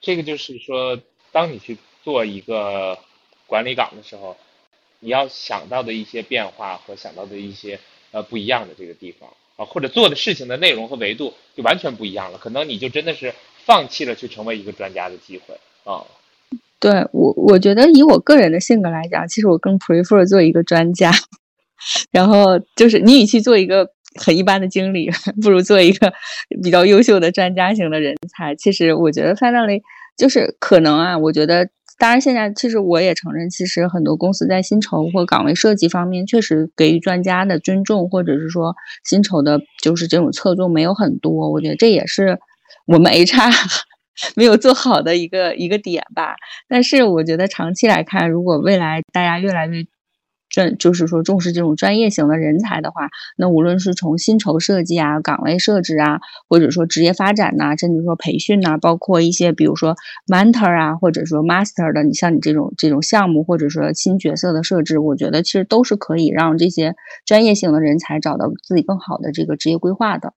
[0.00, 1.00] 这个就是说，
[1.32, 2.98] 当你去做一个
[3.46, 4.36] 管理岗的时候，
[5.00, 16.04] 你要想到的一些变化和想到的一些呃不一样的这个地方啊，或者做的事情的内容和维度就完全不一样了，可能你就真的是放弃了去成为一个专家的机会啊。
[16.80, 21.10] 对我，我觉得以我个人的性格来讲，其实我更 prefer 做一个专家。
[22.10, 25.10] 然后就是你与其做一个很一般的经理，
[25.42, 26.12] 不如做一个
[26.62, 28.54] 比较优秀的专家型的人才。
[28.54, 29.82] 其实我觉得 finally
[30.16, 41.50] 就是可能啊，我觉得当然现在其实我也承认，其实很多公司在薪酬或岗位设计方面确实给予专家的尊重，或者是说薪酬的就是这种侧重没有很多。
[41.50, 42.38] 我觉得这也是
[42.86, 43.52] 我们 HR
[44.36, 46.34] 没有做好的一个一个点吧。
[46.68, 49.84] 但是我觉得长期来看，如果未来大家越来越
[50.54, 59.96] 专，就是说重视这种专业型的人才的话，那无论是从薪酬设计啊、岗位设置啊，或者说职业发展呐、甚至说培训呐、包括一些比如说
[60.28, 66.94] mentor 啊，或者说 master 的，你像你这种这种项目，或者说新角色的设置，我觉得其实都是可以让这些
[67.26, 70.34] 专业性的人才找到自己更好的这个职业规划的。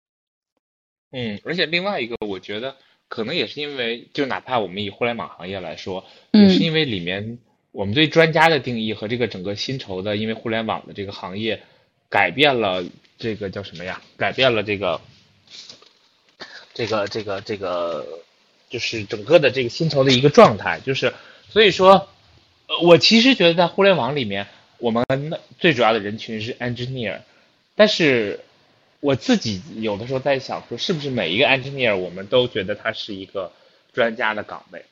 [1.11, 2.75] 嗯，而且另外一个，我觉得
[3.07, 7.37] 可能也是因为，就哪怕我们以互联网行业来说，也是嗯因为里面
[7.77, 11.61] 我们对专家的定义和这个整个薪酬的，因为互联网的这个行业
[12.09, 12.83] 改变了
[13.19, 14.01] 这个叫什么呀？
[14.17, 14.99] 改变了这个
[16.73, 18.03] 这个这个这个，
[18.71, 21.13] 就是整个的这个薪酬的一个状态，就是
[21.51, 22.09] 所以说，
[22.65, 24.47] 呃我其实觉得在互联网里面，
[24.79, 25.05] 我们
[25.59, 27.19] 最主要的人群是 engineer，
[27.75, 28.39] 但是
[29.01, 33.51] 我自己有的时候在想说，是不是每一个 engineer 我们都觉得他是一个
[33.93, 34.83] 专家的岗位？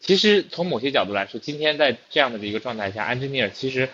[0.00, 3.88] 其实从某些角度来说，今天在这样的一个状态下，engineer 其实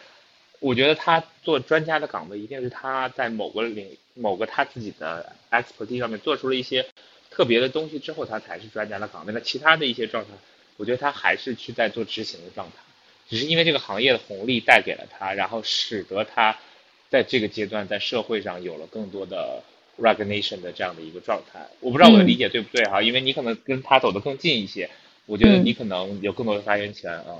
[0.58, 6.86] 我觉得他做专家的岗位，一定是他在某个领某个他自己的 expertise 上面做出了一些
[7.30, 9.32] 特别的东西之后，他才是专家的岗位。
[9.32, 10.30] 那其他的一些状态，
[10.76, 12.76] 我觉得他还是去在做执行的状态。
[13.28, 16.58] 只是因为这个行业的红利带给了他，然后使得他
[17.08, 19.62] 在这个阶段在社会上有了更多的
[19.96, 21.68] recognition 的这样的一个状态。
[21.78, 24.90] 我不知道我的理解对不对哈，因为你可能跟他走得更近一些，
[25.30, 27.38] 我觉得你可能有更多的发言权啊。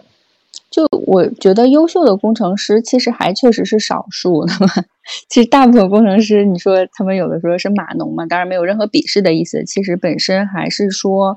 [0.71, 4.45] 就我觉得，优秀的工程师其实还确实是少数。
[4.47, 4.69] 的嘛，
[5.29, 8.25] 其实大部分工程师，你说他们有的时候是码农嘛？
[8.27, 9.65] 当然没有任何鄙视的意思。
[9.65, 11.37] 其实本身还是说，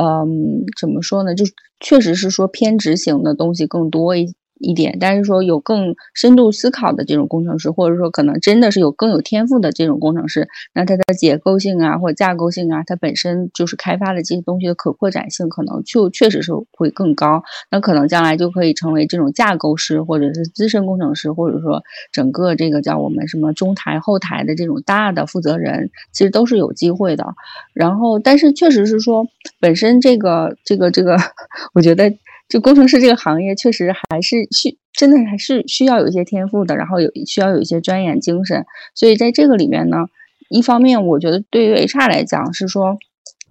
[0.00, 1.34] 嗯，怎么说呢？
[1.34, 1.44] 就
[1.80, 4.34] 确实是说偏执型的东西更多一。
[4.62, 17.42] 一点，但是说有更深度思考的这种工程师，或者说可能真的是有更有天赋的这种工程师，那它的结构性啊，或者架构性啊，它本身就是开发的这些东西的可扩展性，可能就确实是会更高。
[17.70, 27.26] 那可能将来就可以成为这种架构师，或者是资深工程师，或者说整个这个叫我们什么中台后台的这种大的负责人，其实都是有机会的。
[27.74, 29.26] 然后，但是确实是说，
[29.60, 31.16] 本身这个这个这个，
[31.74, 32.12] 我觉得。
[32.52, 38.66] 就工程师这个行业，确实还是需真的还是需要有一些天赋的，然后有需要有一些钻研精神。
[38.94, 40.04] 所以在这个里面呢，
[40.50, 42.98] 一方面我觉得对于 HR 来讲是说，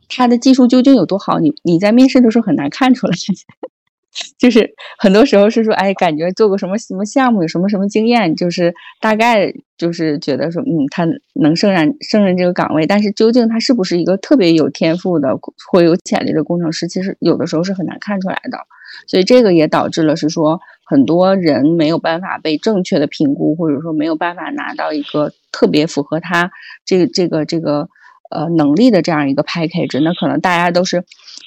[0.08, 3.14] 他的技术究竟有多好，你你在面试的时候很难看出来。
[4.38, 12.86] 就是很多时候是说，哎，感觉做过什么什么项目，有什么什么经验，就是大概就是觉得说，嗯，他能胜任胜任这个岗位。
[12.86, 15.40] 但是究竟他是不是一个特别有天赋的
[15.72, 18.60] 或有潜力的工程师，其实有的时候是很难看出来的。
[19.08, 26.52] 所以这个也导致了是说，很多人没有办法被正确的评估，或者说没有办法拿到一个特别符合他
[26.86, 27.88] 这个这个这个
[28.30, 30.02] 呃能力的这样一个 package。
[30.02, 31.04] 那可能大家都是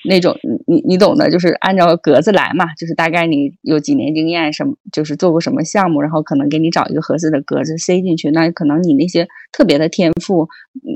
[0.06, 8.30] 那种你你懂的，就是按照格子来嘛，就是大概你有几年经验，什么就是做过什么项目，然后可能给你找一个合适的格子塞进去。
[8.30, 10.48] 那可能你那些特别的天赋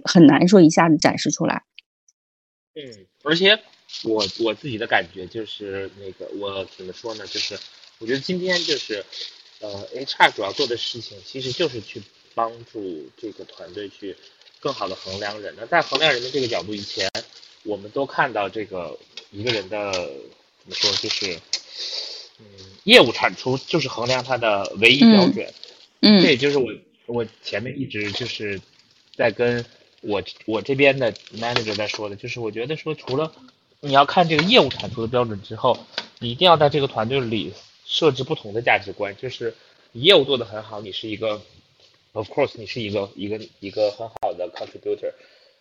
[0.04, 1.62] 很难说一下子展示出来。
[2.74, 2.84] 嗯，
[3.28, 3.58] 而且。
[4.04, 7.26] 我我自己的感觉就是那个我怎么说呢？
[7.26, 7.58] 就是
[7.96, 9.02] 我觉得今天就是
[9.60, 12.02] 呃，HR 主要做的事情其实就是去
[12.34, 14.14] 帮助这个团队去
[14.60, 15.54] 更好的衡量人。
[15.56, 17.10] 那在衡量人的这个角度以前，
[17.62, 18.98] 我们都看到这个
[19.30, 21.40] 一个人的怎么说就是
[22.40, 22.44] 嗯，
[22.84, 25.50] 业务产出就是衡量他的唯一标准。
[26.02, 26.70] 嗯，这也就是我
[27.06, 28.60] 我前面一直就是
[29.16, 29.64] 在跟
[30.00, 33.32] 我我这边的 manager 在说的，就是我觉得说除了
[33.80, 35.78] 你要看这个业务产出的标准之后，
[36.18, 37.52] 你一定要在这个团队里
[37.84, 39.16] 设置不同的价值观。
[39.16, 39.54] 就是
[39.92, 41.42] 你业务做得很好，你是一个
[42.12, 45.12] ，of course，你是一个一个一个很好的 contributor。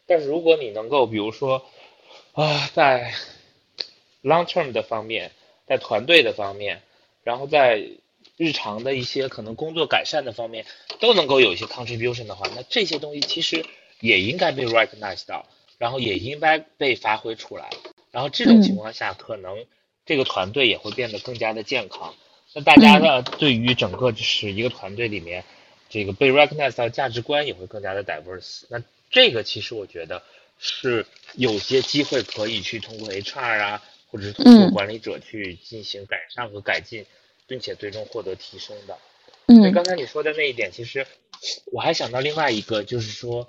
[0.06, 1.66] 但是如果你能够，比如说
[2.34, 3.14] 啊，在
[4.24, 5.32] long term 的方面，
[5.68, 6.82] 在团队的方面，
[7.24, 7.84] 然后在
[8.38, 10.66] 日常的一些可能工作改善的方面，
[11.00, 13.66] 都能够有一些 contribution 的话，那这些东西其实
[14.00, 17.70] 也应该被 recognize 到，然后也应该被发挥出来。
[18.12, 19.66] 然后这种情况下，可能
[20.06, 22.16] 这个团队也会变得更加的健康。
[22.54, 25.44] 那大家呢，对于整个就是一个团队里面，
[25.90, 28.64] 这个被 recognize 到价值观也会更加的 diverse。
[28.70, 28.82] 那
[29.12, 30.24] 这个其实我觉得
[30.58, 37.06] 是有些机会可以去通过 HR 啊，或者是通过管理者去进行改善和改进，
[37.46, 38.98] 并且最终获得提升的。
[39.48, 41.06] 嗯，刚才你说的那一点，其实
[41.72, 43.48] 我还想到另外一个，就是说。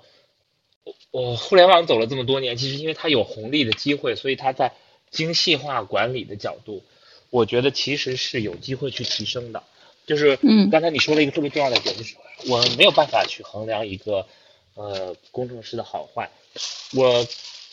[1.11, 4.73] 我互联网走了这么多年，其实因为它有红利的机会，所以它在
[5.11, 6.83] 精细化管理的角度，
[7.29, 9.63] 我觉得其实是有机会去提升的。
[10.05, 12.15] 就是，嗯，刚才你说了一个特别重要的点，就是
[12.47, 14.25] 我没有办法去衡量一个
[14.73, 16.31] 呃工程师的好坏。
[16.95, 17.27] 我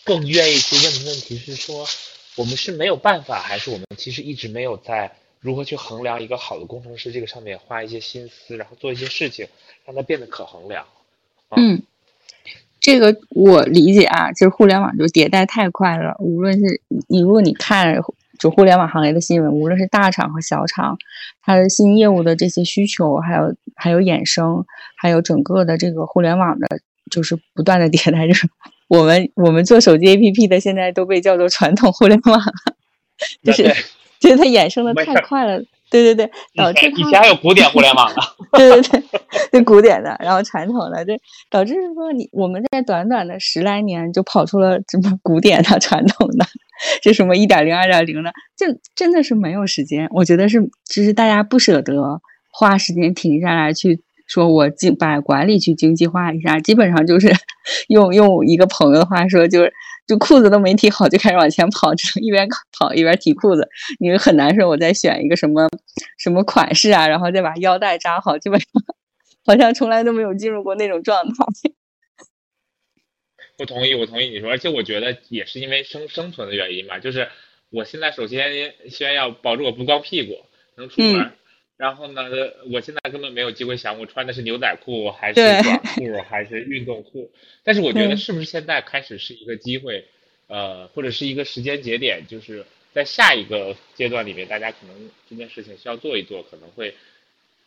[0.05, 1.87] 更愿意去问的问题是说，
[2.35, 9.49] 我们是没有办法，还是我们其实一直没有在如何去衡量一个好的工程师这个上面花一些心思，然后做一些事情，
[9.85, 10.87] 让它变得可衡量。
[11.57, 11.83] 嗯。
[12.87, 16.15] 这个我理解啊，就是互联网就迭代太快了。
[16.21, 18.01] 无论是你，如果你看
[18.39, 20.97] 就互联网行业的新闻，无论是大厂和小厂，
[21.43, 24.65] 它的新业务的这些需求，还有还有衍生，
[24.97, 26.79] 还有整个的这个互联网的，
[27.11, 28.29] 就是不断的迭代。
[28.29, 28.49] 就 是
[28.87, 32.41] 我们我们做手机 APP 的，现在都被叫做传统互联网，
[33.43, 33.65] 就是
[34.21, 35.61] 就是它衍生的太快了。
[35.91, 38.21] 对对对，导致以前还有古典互联网的，
[38.59, 39.21] 对对对，
[39.53, 41.17] 就 古典的，然后传统的，这，
[41.51, 46.45] 导致是说你我们在短短的十来年就跑出了什么古典的、传统的，
[47.01, 50.09] 这什么一点零、二点零的，这真的是没有时间。
[50.11, 52.21] 我觉得是，其实大家不舍得
[52.51, 57.33] 花时间停下来去说，我经把管理去经济化一下，基本上就是
[57.89, 59.73] 用用一个朋友的话说，就是。
[60.07, 62.49] 就裤子都没提好就开始往前跑，就一边
[62.79, 64.69] 跑一边提裤子，你很难受。
[64.69, 65.69] 我再选一个什么
[66.19, 68.69] 什么款式啊，然后再把腰带扎好，基本上
[69.45, 71.33] 好像从来都没有进入过那种状态。
[73.59, 77.29] 我同意，我同意你说，而且我觉得也是因为生生存的原因嘛，就是
[77.71, 80.45] 我现在首先先要保住我不光屁股，
[80.77, 81.23] 能出门。
[81.23, 81.33] 嗯
[81.77, 82.23] 然后呢，
[82.73, 87.31] 我现在根本没有机会想我穿的是牛仔裤还是短裤还是运动裤。
[87.63, 90.07] 但是我觉得嗯是不是现在开始是一个机会，
[90.47, 92.65] 呃，或者是一个时间节点，就是
[92.95, 96.95] 在下一个阶段里面，大家可能这件事情需要做一做，可能会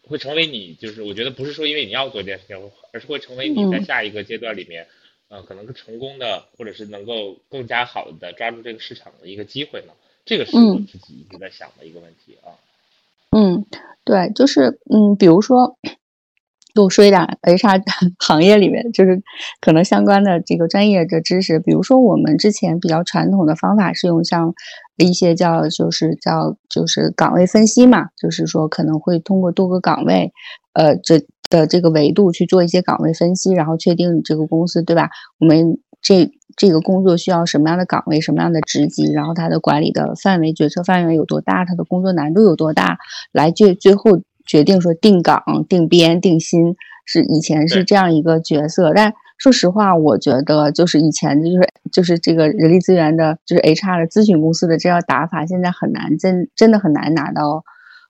[0.08, 4.88] 会成为你，就是我觉得不是说因为你要做这件事情，而是会成为你在嗯下一个阶段里面，
[5.28, 9.94] 呃，可能是成功的，或者是能够更加好的抓住这个市场的一个机会呢。
[10.26, 12.50] 这个是我嗯自己一直在想的一个问题啊。
[12.50, 12.69] 嗯，
[13.34, 13.66] 嗯
[14.04, 15.78] 对，就是嗯，比如说，
[16.76, 17.82] 我说一点 HR
[18.20, 19.22] 行业里面就是
[19.62, 24.54] 可能相关的这个专业的知识，比如说我们之前比较传统的方法是用像
[24.98, 30.32] 一些叫就是叫就是岗位分析嘛，就是说可能会通过多个岗位，
[30.74, 31.20] 呃，这
[31.52, 35.10] 的这个维度去做一些岗位分析，然后确定你这个公司对吧？
[35.40, 42.98] 我们这这个工作需要什么样的岗位、什么样的职级，然后它的管理的范围、决策范围有多大，它的工作难度有多大，
[43.32, 46.76] 来最最后决定说定岗、定编、定薪，
[47.06, 48.92] 是以前是这样一个角色。
[48.96, 57.64] 但说实话，我觉得就是以前就是就是这个人力资源的，就是 HR 的咨询公司的这样打法，现在很难真真的很难拿到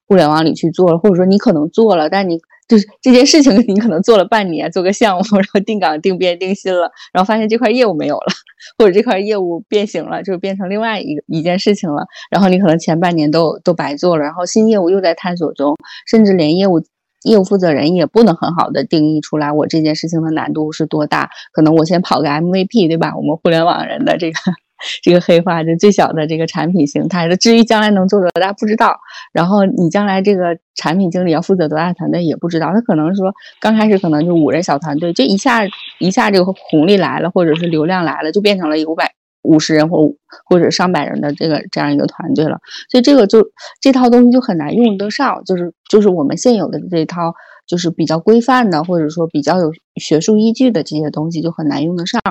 [0.08, 8.32] 互联网里去做了，或者说你可能做了，但你就是这件事情你可能做了半年，做个项目，然后定岗、定编、定薪了，然后发现这块业务没有了，
[8.78, 12.06] 或者这块业务变形了，就变成另外一个一件事情了。
[12.30, 15.76] 然后你可能前半年都都白做了，然后新业务又在探索中，
[16.08, 16.80] 甚至连业务
[17.24, 21.32] 业务负责人也不能很好的定义出来我这件事情的难度是多大。
[21.52, 23.14] 可能我先跑个 MVP，对吧？
[23.18, 24.40] 我们互联网人的这个
[25.04, 28.98] 这个黑话，就最小的这个产品形态的，至于将来能做多大不知道。
[29.34, 35.62] 然后你将来这个产品经理要负责多大团队也不知道，他可能说刚开始可能就五人小团队，这一下
[36.00, 39.12] 一下这个红利来了，或者是流量来了，就变成了一个五百
[39.42, 40.12] 五十人或
[40.46, 42.60] 或者上百人的这个这样一个团队了。
[42.90, 43.46] 所以这个就
[43.82, 47.34] 这套东西就很难用得上，就是就是我们现有的这套
[47.68, 52.22] 就是比较规范的，或者说比较有学术依据的这些东西就很难用得上。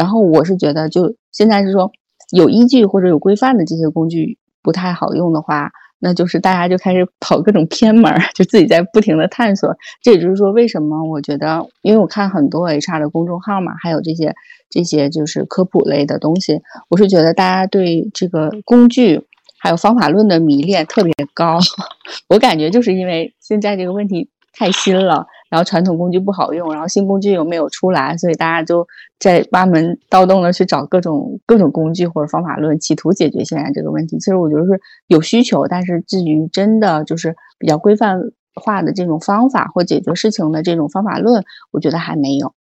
[0.00, 1.92] 然后我是觉得，就现在是说
[2.32, 9.76] 有依据或者有规范的这些工具不太好用的话，那就是大家就开始跑各种偏门，就自己在不停的探索。
[10.02, 14.34] 这也就是说，为什么我觉得，因为我看很多 HR 的公众号嘛，还有这些
[14.70, 19.20] 这些就是科普类的东西，我是觉得大家对这个工具
[19.58, 21.58] 还有方法论的迷恋特别高。
[22.30, 28.86] 我感觉就是因为现在这个问题太新了，然后传统工具不好用，然后新工具又没有出来，所以大家就
[29.18, 34.16] 在挖门盗洞的去找各种各种工具或者方法论，企图解决现在这个问题。
[34.18, 38.20] 其实我觉得是有需求，但是至于真的就是比较规范
[38.54, 42.54] 化的这种方法或解决事情的这种方法论，我觉得还没有。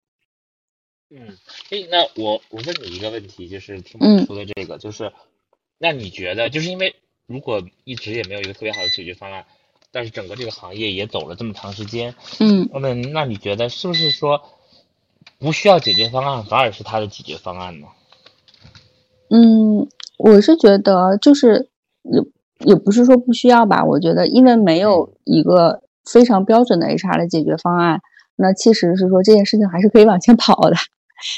[1.10, 1.36] 嗯，
[1.70, 5.12] 诶，那我我问你一个问题，就是听嗯你说的这个，就是
[5.78, 9.44] 那你觉得，就是因为如果一直也没有一个特别好的解决方案，
[9.96, 14.42] 但是整个这个行业也走了这么长时间，嗯那么那你觉得是不是说
[15.38, 17.86] 不需要解决方案，反而是他的解决方案呢？
[19.30, 19.88] 嗯，
[20.18, 21.70] 我是觉得就是
[22.02, 22.22] 也
[22.66, 28.02] 也不是说不需要吧，我觉得因为没有一个非常标准的 HR 的解决方案，
[28.36, 30.76] 那其实是说这件事情还是可以往前跑的，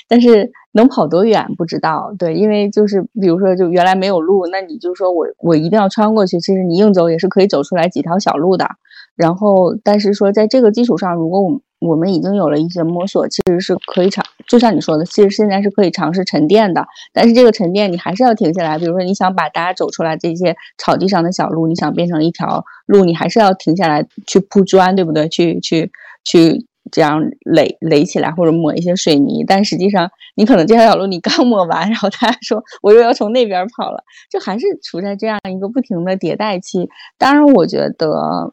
[0.09, 2.13] 但是能跑多远不知道。
[2.19, 8.69] 对，因为就是比如说就原来没有路，那你就说我我一定要穿过去，其实你硬走也是可以走出来几条小路的。
[9.17, 16.87] 然后，但是说在这个基础上，如果我们我们已经有了一些摸索，其实是可以尝，就像你说的，其实现在是可以尝试沉淀的。
[17.13, 25.29] 但是这个沉淀你还是要停下来，比如说你想把大家走出来这些草地上的小路，你想变成一条路，你还是要停下来去铺砖，对不对？
[25.29, 25.91] 去去
[26.25, 29.45] 去这样垒垒起来，或者抹一些水泥。
[29.47, 36.89] 但实际上，你可能这条小路你刚抹完，然后大家说我又要从那边跑了，就还是处在这样一个不停的迭代期。
[37.17, 38.53] 当然，我觉得，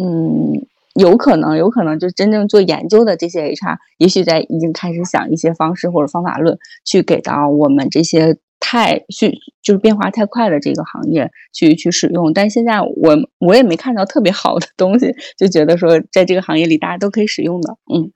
[0.00, 0.66] 嗯。
[0.98, 12.32] 有可能，有可能就真正做研究的这些 HR，也许在已经开始想一些方式或者方法论，去给到我们这些太去就是变化太快的这个行业去去使用。
[12.32, 17.76] 但现在我我也没看到特别好的东西，就觉得说在这个行业里大家都可以使用的。
[17.92, 18.12] 嗯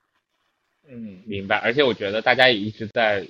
[0.93, 1.57] 嗯，明白。
[1.57, 3.24] 而且我觉得大家也一直在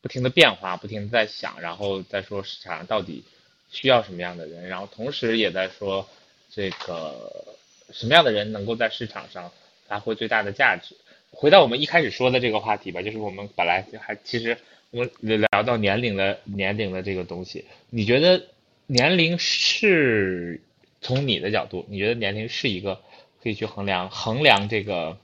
[0.00, 3.22] 不停的变化，不停的在想，然后再说市场上到底
[3.70, 6.08] 需要什么样的人，然后同时也在说
[6.50, 7.56] 这个
[7.92, 9.52] 什么样的人能够在市场上
[9.86, 10.96] 发挥最大的价值。
[11.30, 14.56] 回到我们一开始说的这个话题吧，就是我们本来还其实
[14.92, 18.42] 我们聊到年龄的年龄的这个东西，你觉得
[18.86, 20.60] 年龄是
[21.00, 23.00] 从你的角度，你觉得年龄是一个
[23.42, 25.16] 可以去衡量衡量这个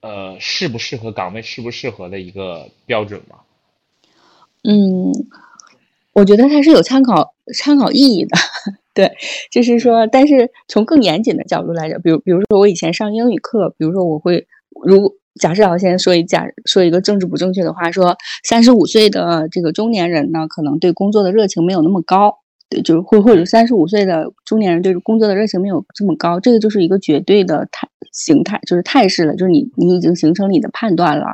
[0.00, 3.40] 呃适不适合岗位适不适合的一个标准吗？
[4.62, 5.12] 嗯，
[6.12, 8.36] 我觉得它是有参考参考意义的。
[8.94, 9.12] 对，
[9.50, 14.46] 就是说，但是从更严谨的角度来讲，比如比如说我以前上英语课，比如说我会，
[14.84, 31.26] 如果假设我现在说一假说一个政治不正确的话，说三十五岁的这个中年人呢，可能对工作的热情没有那么高，对，就是或或者三十五岁的中年人对工作的热情没有这么高，这个就是一个绝对的态形态，就是态势了，就是你你已经形成你的判断了。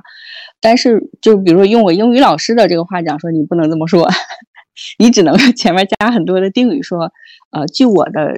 [0.60, 4.08] 但是就比如说用我英语老师的这个话讲说，你不能这么说。
[4.98, 7.12] 你只能前面加很多的定语，说，
[7.50, 8.34] 呃，据我的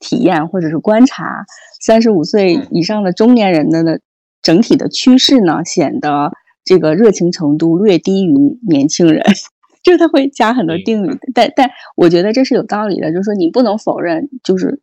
[0.00, 1.44] 体验或者是观察，
[1.78, 3.98] 三十五岁以上的中年人的呢，
[4.44, 6.30] 整体的趋势呢，显得
[6.64, 9.24] 这个热情程度略低于年轻人，
[9.82, 14.80] 就是他会加很多定语，但但我觉得这是有道理的，就是说你不能否认，就是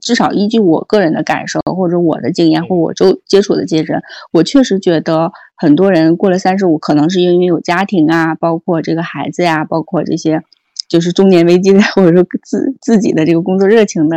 [0.00, 4.00] 至少依据我个人的感受或者我的经验或我周接触的这些人，
[4.32, 5.32] 我确实觉得。
[5.62, 10.40] 很多人过了三十五，可能是因为有家庭啊，包括这个孩子呀，包括这些，
[10.90, 14.16] 就是中年危机的，或者说自自己的这个工作热情的，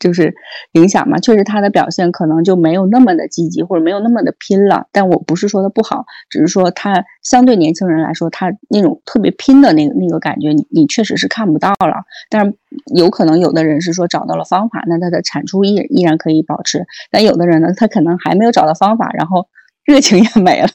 [0.00, 0.34] 就是
[0.72, 1.18] 影响嘛。
[1.18, 4.86] 确实，他的表现可能就没有那么的积极，或者没有那么的拼了。
[4.90, 12.04] 但我不是说他不好，只是说他相对年轻人来说，他那种特别拼的那个那个感觉，你你确实是看不到了。
[12.30, 12.54] 但是
[12.96, 16.86] 有可能有的人是说找到了方法，那他的产出依依然可以保持。
[17.10, 19.46] 但有的人呢，他可能还没有找到方法，然后。
[19.86, 20.68] 热情也没了，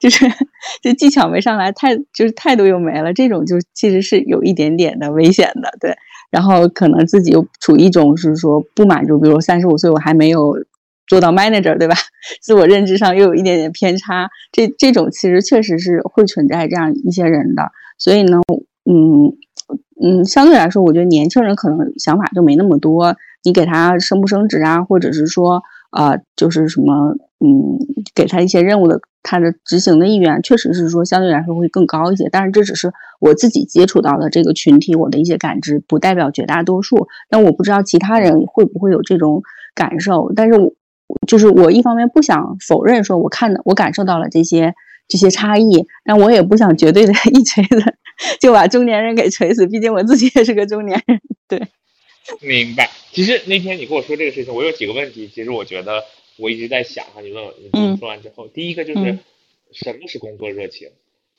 [0.00, 0.26] 就是
[0.82, 5.96] 就技巧没上来，态就是态度又没了，这种就其实是有一点点的危险的，对。
[6.30, 10.56] 然后可能自己又处于一种是说不满足，比如三十五岁我还没有
[11.06, 11.94] 做到 manager，对吧？
[12.40, 17.70] 自我认知上又有一点点偏差，这这种其实确实是会存在这样一些人的。
[17.98, 18.40] 所以呢，
[18.90, 19.36] 嗯
[20.02, 23.14] 嗯，相对来说，我觉得年轻人可能想法就没那么多，
[23.44, 25.62] 你给他升不升职啊，或者是说。
[25.92, 27.78] 啊，就是什么，嗯，
[28.14, 32.28] 给他一些任务的，他的执行的意愿确实是说相对来说会更高一些。
[32.32, 32.90] 但是这只是
[33.20, 37.06] 我自己接触到的这个群体，我的一些感知，不代表绝大多数。
[37.30, 39.42] 那我不知道其他人会不会有这种
[39.74, 40.32] 感受。
[40.34, 40.74] 但是，我
[41.26, 44.74] 就是我一方面不想否认说我看的我感受到了这些
[45.08, 47.82] 这些差异，但我也不想绝对的 一锤子
[48.40, 49.66] 就把中年人给锤死。
[49.66, 51.68] 毕竟我自己也是个中年人，对。
[52.40, 52.90] 明白。
[53.10, 55.28] 其实那天你跟我说这个事情，我有几个问题。
[55.28, 56.04] 其实我觉得
[56.36, 57.68] 我一直在想哈，你问我，你
[57.98, 59.18] 说完之后，第一个就是
[59.72, 60.88] 什么是工作热情？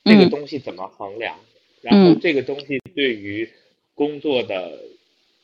[0.03, 1.39] 这个东西怎么衡量？
[1.81, 3.49] 然后这个东西对于
[3.95, 4.79] 工作的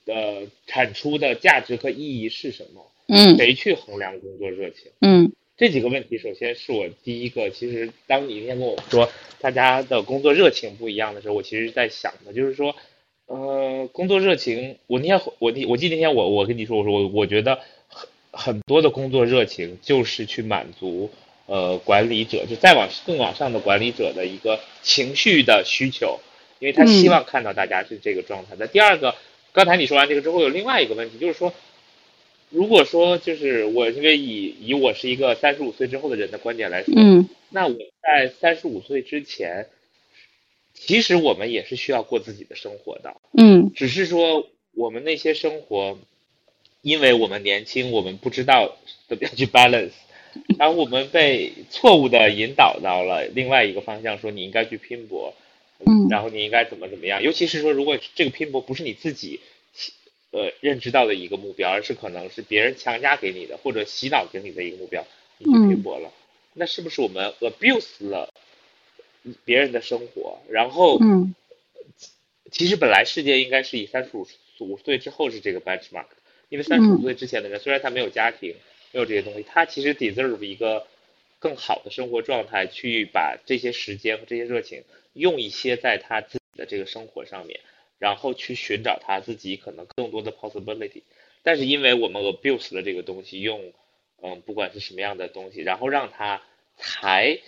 [0.05, 2.91] 呃产出的价值和意义是什么？
[3.07, 4.91] 嗯，谁去衡量工作热情？
[5.01, 7.49] 嗯，这几个问题，首先是我第一个。
[7.49, 9.09] 其实当你那天跟我说
[9.39, 12.75] 大家的工作热情不一样的时候，我其实是在想的，就是说。
[13.29, 21.11] 呃，工作热情，我那天我我记得那天我我跟你说，我说我我觉得很很多的工作热情就是去满足
[21.45, 26.19] 呃管理者，就再往更往上的管理者的一个情绪的需求，
[26.57, 28.55] 因为他希望看到大家是这个状态。
[28.57, 29.13] 那第二个，
[29.53, 31.53] 刚才你说完这个之后，有另外一个问题，就是说，
[32.49, 39.67] 如果说就是我因为以以我是一个三十五岁之后的人的观点来说，嗯，那我在三十五岁之前。
[40.79, 45.99] 其实我们也是需要过自己的生活的，嗯，只是说我们那些生活，
[46.81, 48.77] 因为我们年轻，我们不知道
[49.07, 49.91] 怎么样去 balance，
[50.57, 55.33] 然后我们被错误的引导到了另外一个方向，说你应该去拼搏，
[55.85, 59.41] 嗯，然后你应该怎么怎么样，尤其是说如果这个拼搏不是你自己，
[60.31, 65.05] 呃，认知到的一个目标，而是可能是别人强加给你的或者洗脑给你的一个目标，
[65.39, 66.11] 你去拼搏了，
[66.53, 68.29] 那是不是我们 abuse 了？
[69.45, 71.35] 别人的生活，然后，嗯，
[72.51, 74.25] 其实本来世界应该是以三十五
[74.59, 76.07] 五岁之后是这个 benchmark，
[76.49, 78.55] 因为三十五岁之前的人虽然他没有家庭，
[78.91, 80.87] 没有这些东西，他其实 deserve 一个
[81.39, 87.59] 更好的生活状态，去把这些时间和这些热情用一些在他自己的这个生活上面，
[87.99, 91.03] 然后去寻找他自己可能更多的 possibility。
[91.43, 93.73] 但是因为我们 abuse 了这个东西，用
[94.21, 96.41] 嗯不管是什么样的东西，然后让他
[96.77, 97.39] 才。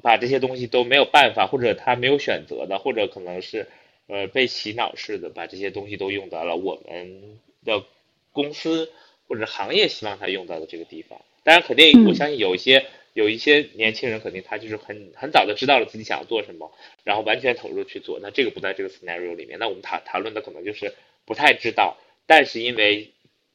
[0.00, 3.68] 把这些东西都没有办法，或者他没有选择的，或者可能是
[4.06, 7.84] 呃被洗脑式的把这些东西都用到了我们的
[8.32, 8.90] 公司
[9.28, 11.20] 或者行业希望他用到的这个地方。
[11.44, 16.72] 当然，肯定我相信有一些有一些年轻人肯定他就是很很早的知道了自己想要做什么，
[17.04, 18.18] 然后完全投入去做。
[18.22, 19.58] 那这个不在这个 scenario 里面。
[19.58, 20.94] 那我们谈谈论的可能就是
[21.26, 23.10] 不太知道，但是因为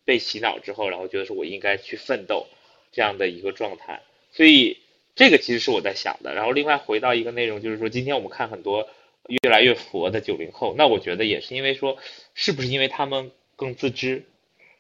[0.06, 2.46] 被洗脑之后，然后觉得说我应该去奋斗
[2.92, 4.78] 这样的一个状态，所以。
[5.18, 8.88] 这个其实是我在想的，然后另外回到一个内容，就是说今天我们看很多
[9.28, 11.98] 越来越佛的九零后，那我觉得也是因为说，
[12.36, 14.24] 是不是因为他们更自知、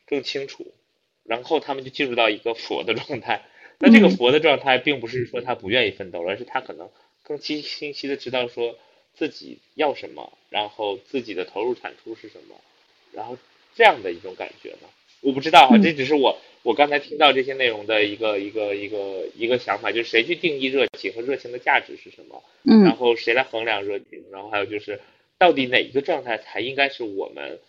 [0.05, 0.71] 更清楚，
[1.23, 3.45] 然后他们就进入到一个佛的状态。
[3.79, 6.89] 那这个佛的状态，并不是说他不愿意奋斗，而是他可能
[7.23, 8.77] 更清清晰的知道说
[9.15, 12.61] 自己要什么，然后自己的投入产出是什么，
[13.11, 13.39] 然后
[13.75, 14.87] 这样的一种感觉呢？
[15.21, 22.43] 我不知道哈，嗯这只是我我刚才听到这些内容的一个一个一个一个想法，就是谁去定义热情和热情的价值是什么？
[22.63, 24.23] 然嗯后谁来衡量热情？
[24.31, 24.99] 然后还有就是，
[25.37, 27.59] 到底哪一个状态才应该是我们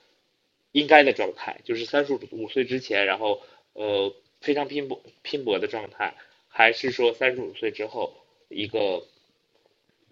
[0.72, 1.60] 应该的状态？
[1.64, 3.40] 就是三十五岁之前，然后
[3.72, 6.14] 呃非常拼搏拼搏的状态，
[6.48, 8.14] 还是说三十五岁之后
[8.48, 9.04] 一个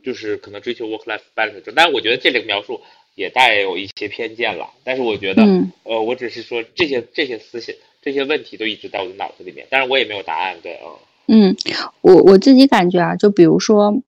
[0.04, 1.82] 就是可能追求 work life balance 的状态？
[1.82, 2.82] 但是我觉得这个描述
[3.16, 4.70] 也带有一些偏见了。
[4.84, 10.56] 但是我觉得，嗯呃，我只是说这些这些思想这些问题都一直在我的脑子里面，但是我也没有答案。
[10.62, 10.78] 对
[11.26, 11.56] 嗯，嗯，
[12.02, 14.00] 我我自己感觉啊，就比如说，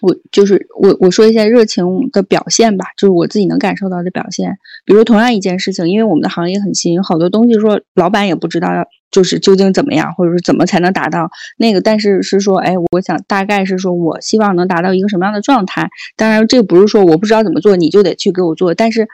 [0.00, 4.56] 我就是我我说一下热情的表现吧，就是我自己能感受到的表现。
[4.84, 15.88] 比如同样一件事情，因为我们的行业很新，好多东西说老板也不知道要就是究竟怎么样，或者说怎么才能达到那个，但是是说，哎，我想大概是说我希望能达到一个什么样的状态。
[16.16, 19.08] 当然，这不是说我不知道怎么做，你就得去给我做，但是。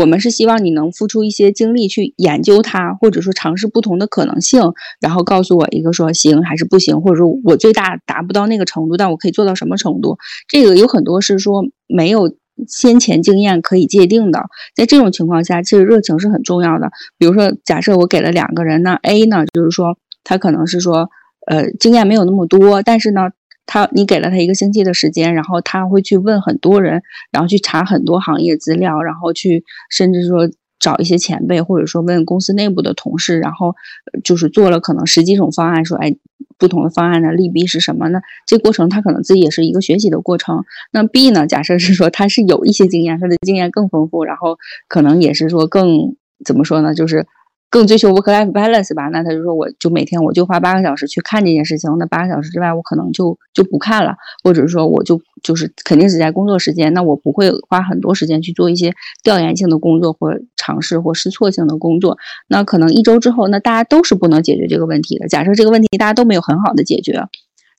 [0.00, 4.60] 我们是希望你能付出一些精力去研究它，或者说尝试不同的可能性，
[5.00, 10.18] 然后告诉我一个说行还是不行，或者说我最大达不到那个程度，但我可以做到什么程度？
[10.48, 12.34] 这个有很多是说没有
[12.68, 14.40] 先前经验可以界定的。
[14.74, 16.90] 在这种情况下，其实热情是很重要的。
[17.16, 21.08] 比如说，假设我给了两个人呢，A 呢就是说他可能是说
[21.46, 23.30] 呃经验没有那么多，但是呢。
[23.66, 30.48] 他，你给了他一个星期的时间，然后他会去问很多人，然后去查很多行业资料，然后去甚至说
[30.78, 33.74] 找一些前辈，或者说问公司内部的同事，然后
[34.22, 36.16] 就是做了可能十几种方案，说哎，
[36.58, 38.20] 不同的方案的利弊是什么呢？
[38.46, 40.64] 这过程他可能自己也是一个学习的过程。
[40.92, 41.46] 那 B 呢？
[41.46, 44.58] 假设是说他是有一些经验，他的经验更丰富，然后
[44.88, 46.14] 可能也是说更
[46.44, 46.94] 怎么说呢？
[46.94, 47.26] 就是。
[47.68, 54.14] 更追求 work life balance 吧，那他就说我就每天我就花八个小时去看这件事情，那八个小时之外我可能就就不看了，
[54.44, 62.16] 或者说我就就是肯定是在工作时间，那我不会花很多时间去做一些调研性的工作或尝试或试错性的工作。
[62.48, 65.28] 那可能一周之后，那大家都是不能解决这个问题的。
[65.28, 67.20] 假设这个问题大家都没有很好的解决，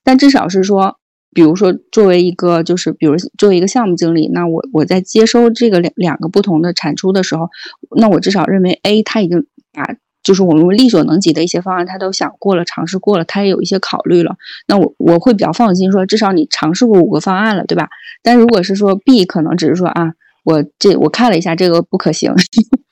[0.04, 0.96] 但至少是说，
[1.34, 7.48] 比如说作为一个就是比如作为一个项目经理，那我我在接收这个两两个不同的产出的时候，
[7.96, 9.46] 那我至少认为 A 他已经
[9.78, 14.36] 啊就是我们力所能及的一些方案，他都想过了，尝试过了，他也有一些考虑了。
[14.66, 17.88] 那我我会比较放心说，至少你尝试过五个方案了，对吧？
[18.22, 20.12] 但如果是说 B 可能只是说啊，
[20.44, 22.34] 我这我看了一下这个不可行，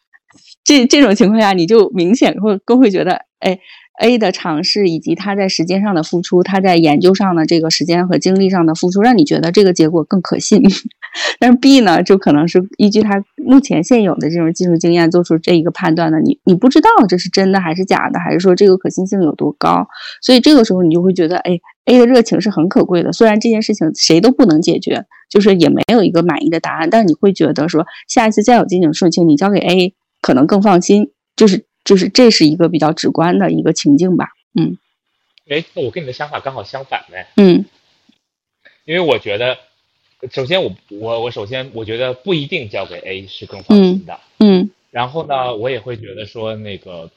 [0.65, 3.59] 这这种情况下，你就明显会更会觉得，哎
[3.99, 10.63] ，A 的尝试以及他在时间上的付出，他在研究上的这个时间和精力上的付出，让你觉得这个结果更可信。
[11.41, 19.87] 但是 B 呢，就可能是依据他目前现有的这种技术经验做出这一个判断的，你你不知道这是真的还是假的，还是说这个可信性有多高，
[20.21, 23.13] 所以这个时候你就会觉得，哎，A 的热情是很可贵的。
[23.13, 34.29] 虽然这件事情谁都不能解决，就是也没有一个满意的答案，但你会觉得说，下一次再有这种事情，你交给 A 可能更放心，就是就是这是一个比较直观的一个情境吧。
[34.55, 34.77] 嗯。
[35.49, 37.65] 哎，那我跟你的想法刚好相反呗，嗯。
[38.85, 39.59] 因为我觉得，
[40.31, 47.11] 首先我我我首先我觉得不一定交给 A 是更放心的，嗯然后呢，我也会觉得说那个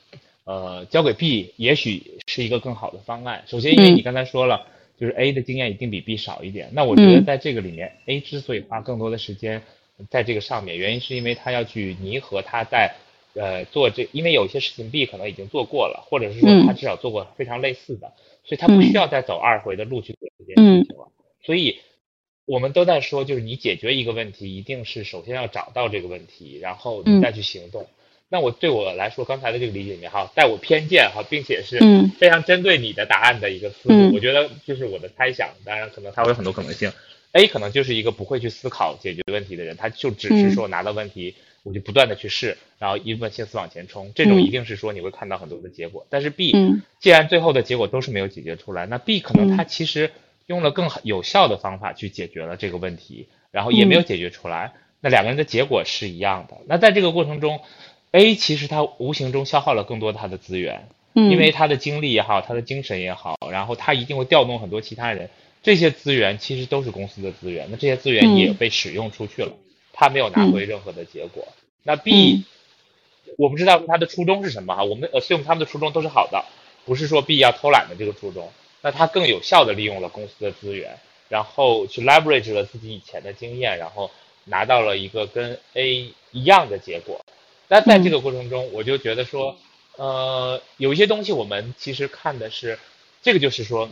[0.44, 3.44] 呃交给 B 也许是一个更好的方案。
[3.48, 3.96] 首先，因为嗯。
[3.96, 4.68] 你刚才说了，
[5.00, 7.26] 就是 A 的经验一定比 B 少一点，那我觉得嗯。
[7.26, 9.62] 在这个里面、A 之所以花更多的时间
[10.10, 12.94] 在这个上面，原因是因为他要去弥合他在
[13.40, 18.14] 呃做这，因为有些事情 B 可能已经做过了，或者是说嗯他至少做过非常类似的，
[18.44, 21.08] 所以他不需嗯要再走二回的路去做这件事情了。
[21.42, 21.80] 所以
[22.46, 27.88] 我们都在说，就是你解决一个问题，一定是首先要找到这个问题，然后你嗯再去行动。
[28.32, 33.96] 那我对我来说，刚才的这个理解里面哈，带我偏见哈，并且是嗯非常针对你的答案的一个思路。
[33.96, 36.92] 嗯我觉得就是我的猜想，当然可能它会有很多可能性。
[37.32, 44.12] A 可能就是一个不会去思考解决问题的人，他就只是嗯说拿到问题，我就不断的去试，然后一问心思往前冲。
[44.16, 44.44] 这种嗯。
[44.44, 46.06] 一定是说你会看到很多的结果。
[46.10, 46.82] 但是 B，嗯。
[47.00, 49.58] 既然最后的结果都是没有解决出来，那 B 可能嗯。
[49.58, 50.12] 他其实
[50.48, 54.06] 用了更有效的方法去解决了这个问题，然后也没有嗯。
[54.06, 56.58] 解决出来，那两个人的结果是一样的。
[56.68, 57.60] 那在这个过程中
[58.12, 65.30] ，A 其实他无形中消耗了更多他的资源，嗯，因为他的精力也好，他的精神也好，然后他一定会调动很多其他人，
[65.62, 68.56] 这些资源其实都是公司的资源，那这些资源也嗯。
[68.56, 69.52] 被使用出去了，
[69.94, 70.52] 他没有拿嗯。
[70.52, 71.48] 回任何的结果。
[71.84, 72.46] 那 B，、嗯。
[73.38, 76.44] 我不知道他的初衷是什么哈，我们 assume 他们的初衷都是好的，
[76.86, 80.98] 不是说 B 要偷懒的这个初衷，那他更有效的利用了公司的资源，
[81.30, 84.10] 然后去 leverage 了自己以前的经验，然后
[84.46, 87.22] 拿到了一个跟 A 一样的结果。
[87.68, 89.56] 那在这个过程中，我就觉得说，
[89.96, 92.80] 呃，有一些东西我们其实看的是，
[93.22, 93.90] 这个就是说，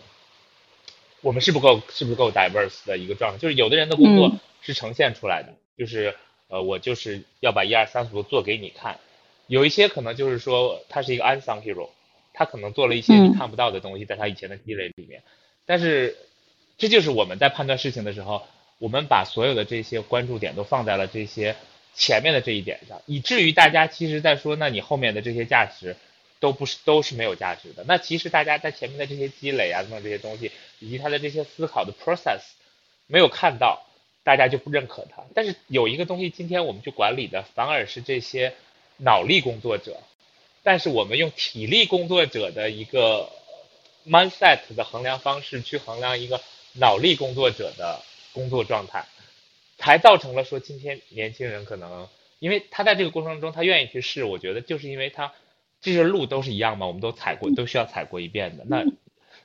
[1.21, 4.39] 我们是不够是不是够 diverse 的一个状态，就是有的人的工作嗯。
[4.61, 6.15] 是呈现出来的，就是
[6.47, 8.99] 呃，我就是要把一二三四步做给你看。
[9.47, 11.89] 有一些可能就是说他是一个 unsung hero，
[12.33, 15.23] 他可能做了一些你看不到的东西，在他以前的积累里面。
[15.65, 16.17] 但是
[16.77, 18.45] 这就是我们在判断事情的时候，
[18.79, 21.55] 我们把所有的这些关注点都放在了这些
[21.93, 25.95] 前面的这一点上，以至于大家其实在说，那你后面的这些价值
[26.39, 27.83] 都不是都是没有价值的。
[27.87, 32.41] 那其实大家在前面的这些积累啊等等这些东西，以及他的这些思考的 process
[33.07, 33.86] 没有看到，
[34.27, 35.23] 大家就不认可他。
[35.33, 38.53] 但是有一个东西，今天我们去管理的反而是这些。
[38.99, 39.99] 脑力工作者，
[40.63, 43.29] 但是我们用体力工作者的一个
[44.07, 46.41] mindset 的衡量方式去衡量一个
[46.73, 48.01] 脑力工作者的
[48.33, 49.05] 工作状态，
[49.77, 52.09] 才造成了说今天年轻人可能，
[52.39, 55.31] 因为他在这个过程中他愿意去试，我觉得就是因为他
[55.79, 58.65] 这些路都是一样嘛，我们都踩过，都需要踩过一遍的。
[58.65, 58.83] 那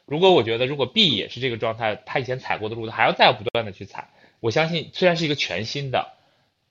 [0.07, 4.09] 如果我觉得如果 B 也是这个状态，他以前踩过的路，他还要再不断的去踩，
[4.43, 6.13] 我相信虽然是一个全新的。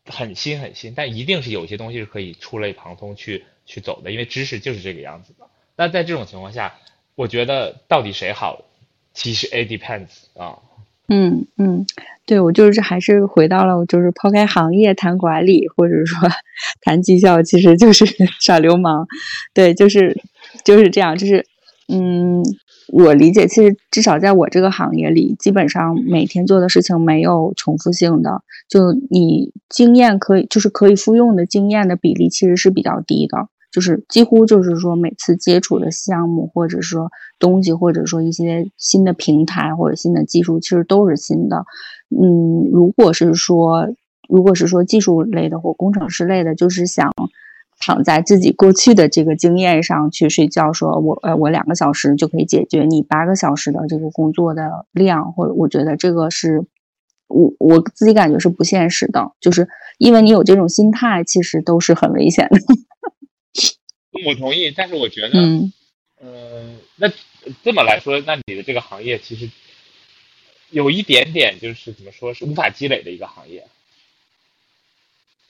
[0.04, 5.46] 很新很新，但一定是有些东西是可以触类旁通去去走的，因为知识就是这个样子的。
[5.76, 6.74] 那在这种情况下，
[7.14, 8.66] 我觉得到底谁好，
[9.14, 10.58] 其实 it depends 啊。
[11.08, 11.86] 嗯嗯，
[12.26, 16.28] 对我就是还是回到了，就是抛开行业谈管理，或者说
[16.82, 18.04] 谈绩效，其实就是
[18.42, 19.08] 耍流氓。
[19.54, 20.20] 对，就是
[20.66, 21.46] 就是这样，就是
[21.88, 22.44] 嗯。
[22.92, 28.44] 我理解，其实至少在我这个行业里，基本上每天做的事情没有重复性的。
[28.68, 41.66] 就你经验可以，就是可以复用的经验的比例其实是比较低的，就是几乎就是说每次接触的项目，或者说东西，或者说一些新的平台或者新的技术，其实都是新的。
[42.10, 43.88] 嗯，如果是说，
[44.28, 47.10] 如果是说技术类的或工程师类的，就是想。
[47.82, 56.64] 躺在自己过去的这个经验上去睡觉，说我呃我两个小时就可以解决你八个小时的这个工作的量，或者我觉得这个是
[57.28, 59.68] 我我自己感觉是不现实的，就是
[59.98, 62.60] 因为你有这种心态，其实都是很危险的。
[64.26, 65.74] 我同意，但是我觉得，嗯，
[66.22, 67.10] 呃那
[67.64, 69.50] 这么来说，那你的这个行业其实
[70.70, 73.66] 有一点点就是怎么说是无法积累的一个行业。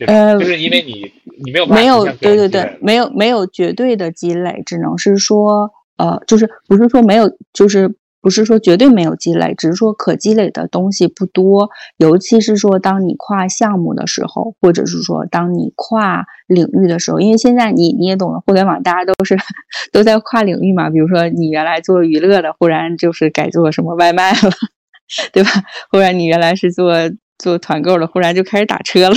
[0.08, 1.12] 呃，就是因为你
[1.44, 11.70] 你没有没有对对对，没有没有绝对的积累，只能是说呃，就是不是说没有，就是不是说绝对没有积累，只是说可积累的东西不多。
[11.98, 19.38] 尤其是说当你跨项目的时候，或者是说当你跨领域的时候，因为现在你你也懂了，互联网大家都是
[19.92, 20.90] 都在跨领域嘛。
[20.90, 24.52] 比如说你原来做娱乐的，忽然就是改做什么外卖了，
[25.34, 25.50] 对吧？
[25.92, 26.94] 忽然你原来是做。
[27.42, 29.16] 做团购了，忽然就开始打车了，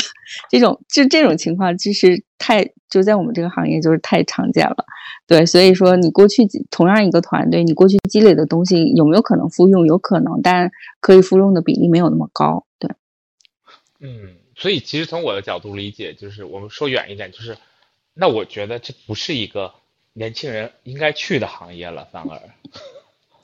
[0.50, 4.86] 这种就这种情况，就是太就在我们这个行业就是太常见了。
[5.26, 9.86] 对，所以说你过去同样一个团队，你过去积累的东西有没有可能复用？
[9.86, 10.70] 有可能，但
[11.00, 12.66] 可以复用的比例没有那么高。
[12.78, 12.90] 对，
[14.00, 17.56] 嗯，所以其实从我的角度理解，就是我们说远一点，就是
[18.14, 19.72] 那我觉得这不是一个
[20.14, 22.40] 年轻人应该去的行业了，反而。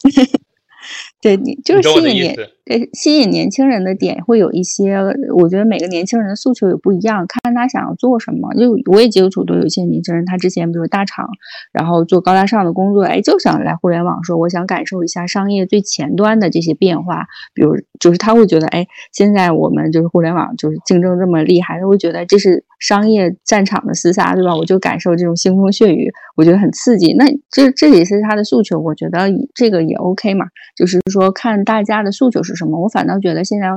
[1.20, 2.50] 对你就是吸引年，
[2.92, 4.96] 吸引年轻人的点会有一些，
[5.34, 8.52] 我觉得每个年轻人的诉求也不一样，看他想要做什么。
[8.54, 11.28] 就我也接触到有一些年轻人，他之前比如大厂，
[11.72, 17.26] 然后做高大上的工作，哎，就想来互联网，说我想感受一下商业最前端的这些变化。
[17.54, 24.56] 比如就是他会觉得，哎，现在我们就是互联网就是竞争这么厉害，他会觉得这是商业战场的厮杀，对吧？
[24.56, 27.12] 我就感受这种腥风血雨，我觉得很刺激。
[27.14, 30.46] 那这这也是他的诉求，我觉得这个也 OK 嘛，
[30.76, 30.98] 就是。
[31.10, 33.68] 说看大家的诉求是什么，我反倒觉得现在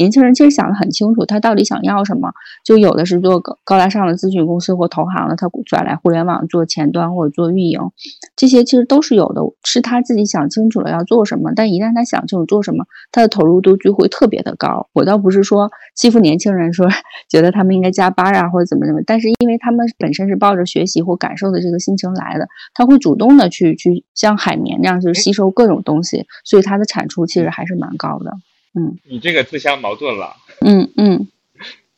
[0.00, 2.32] 年轻人其实想得很清楚，他到底想要什么。
[2.64, 7.78] 就有的是做高高大上的咨询公司或投行的，他转来互联网做前端或者做运营，
[8.34, 11.52] 这些其实都是有的，是他自己想清楚了要做什么。
[11.54, 14.88] 但一旦他想清楚做什么，他的投入度就会特别的高。
[14.94, 16.88] 我倒不是说欺负年轻人，说
[17.28, 28.32] 觉得他们应该加班啊或者怎么怎么，但是因为他们本身是抱着学习或感受的这个心情来的，他会主动的去去像海绵那样就是吸收各种东西，所以他的产出其实还是蛮高的。
[28.74, 30.36] 嗯，你这个自相矛盾了。
[30.60, 31.28] 嗯嗯，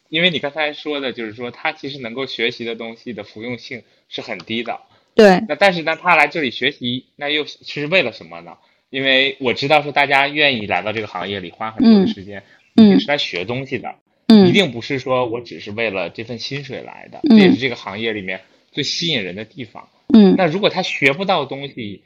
[0.09, 4.81] 因为你刚才说的就是说，他其实能够学习的东西的服用性是很低的。
[5.15, 5.43] 对。
[5.49, 8.57] 那但是呢，他来这里学习，那又是为了什么呢？
[8.89, 12.43] 因为我知道说，大家愿意来到这个行业里花很多的时间，
[12.75, 13.95] 一定是来学东西的。
[14.29, 14.47] 嗯。
[14.47, 19.89] 一定不是说我只是为了这份薪水来的，这也是这个行业里面最吸引人的地方。
[20.15, 20.35] 嗯。
[20.39, 22.03] 那如果他学不到东西，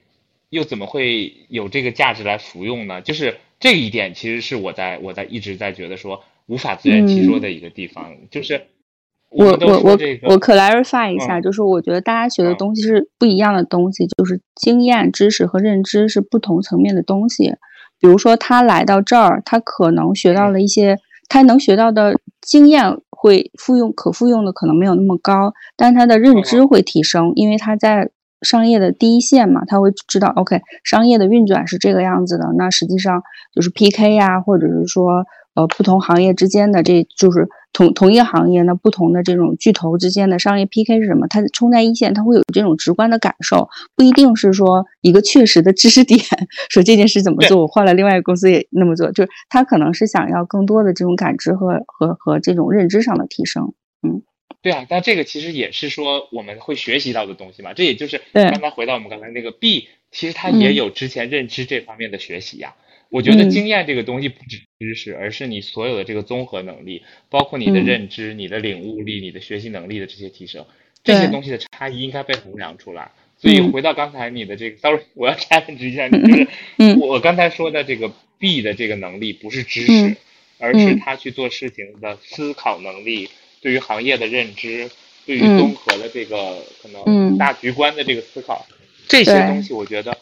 [0.51, 3.01] 又怎么会有这个价值来服用呢？
[3.01, 3.37] 就是。
[3.59, 8.67] 这一点其实是我在我在一直在觉得说无法自圆其说的一个地方，就是
[9.31, 9.93] 我我我
[10.25, 17.55] 我 clarify 一下，就是我觉得大家学的东西是不一样的东西，就是经验、知识和认知是不同层面的东西。
[17.99, 22.99] 比如说他来到这儿，他可能学到了一些，他能学到的经验。
[23.19, 28.11] 会复用可复用的可能没有那么高，但他的认知会提升，因为他在
[28.47, 32.47] 商业的第一线嘛，他会知道 OK 商业的运转是这个样子的。
[32.57, 33.23] 那实际上
[33.55, 37.49] 就是 PK 呀，或者是说呃不同行业之间的这就是。
[37.73, 41.27] 同同一个行业，那不同的这种巨头之间的商业 PK 是什么？
[41.29, 46.19] 他冲在一线，他会有这种直观的感受，不一定是说一个确实的知识点，
[46.73, 53.75] 说这件事怎么做，我换了另外一个公司也那么做，就是他可能是想要更多的这种感知和和和这种认知上的提升。
[54.03, 54.23] 嗯，
[54.67, 62.75] 对啊，但这个其实也是说我们会学习到的东西嘛，这也就是刚才回到我们刚才那个 B，其实它也有之前认知这方面的学习呀。
[63.11, 70.67] 我觉得经验这个东西不止知识，而是你所有的这个综合能力，包括你的认知、你的领悟力、你的学习能力的这些提升，
[71.05, 73.13] 这些东西的差异应该被衡量出来。
[73.39, 76.49] 所以回到刚才你的这个，sorry， 我要 challenge 一下你，就是
[76.99, 80.17] 我刚才说的这个 B 的这个能力不是知识，
[80.59, 83.29] 而是他去做事情的思考能力，
[83.61, 84.91] 对于行业的认知，
[85.25, 88.65] 对于综合的这个可能大局观的这个思考，
[89.09, 90.17] 这些东西我觉得。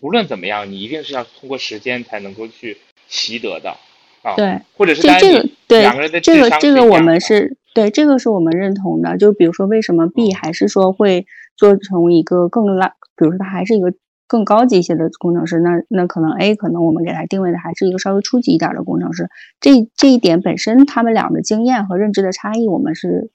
[0.00, 2.76] 无论怎么样，你一定是要通过时间才能够去
[3.08, 3.74] 习得的
[4.20, 4.34] 啊。
[4.36, 9.16] 对，或者是这个对两个人的这个这个我们是对这个是我们认同的。
[9.16, 11.24] 就比如说，为什么 B 还是说会
[11.56, 13.94] 做成一个更拉，比如说它还是一个
[14.26, 19.28] 更高级一些的工程师，那那可能 A 可能我们给他定位的还是一个稍微初级一点的工程师。
[19.60, 23.30] 这这一点本身，他们俩的经验和认知的差异，我们是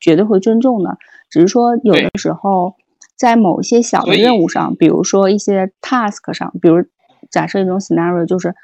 [0.00, 0.98] 绝对会尊重的。
[1.30, 2.74] 只是说有的时候。
[3.18, 6.84] 在某些小的任务上，比如说一些 task 上，比如
[7.30, 8.54] 假设一种 scenario 就是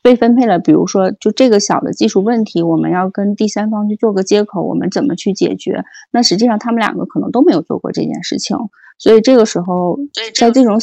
[0.00, 5.84] 被分配了，比如说就这个小的技术问题，我们要跟第三方去做个接口，我们怎么去解决？
[6.12, 8.56] 那实际上他们两个可能都没有做过这件事情，
[8.98, 9.98] 所以这个时候
[10.34, 10.78] 在这种。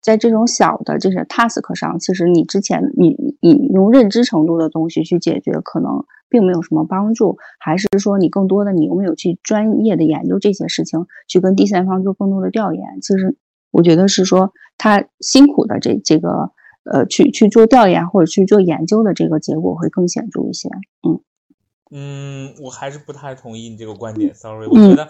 [0.00, 7.36] 在这种小的这些 task 上，其实你之前你你用认知程度的东西去解决，可能并没有什么帮助。
[7.58, 13.00] 还是说你更多的你有没有去专业的研究这些事情，去跟第三方做更多的调研？
[13.02, 13.36] 其实
[13.70, 16.52] 我觉得是说他辛苦的这这个
[16.84, 20.70] 呃去去做调研或者去做研究的这个结果会更显著一些。
[21.06, 21.20] 嗯
[21.90, 24.32] 嗯，我还是不太同意你这个观点。
[24.34, 25.08] Sorry，我觉得。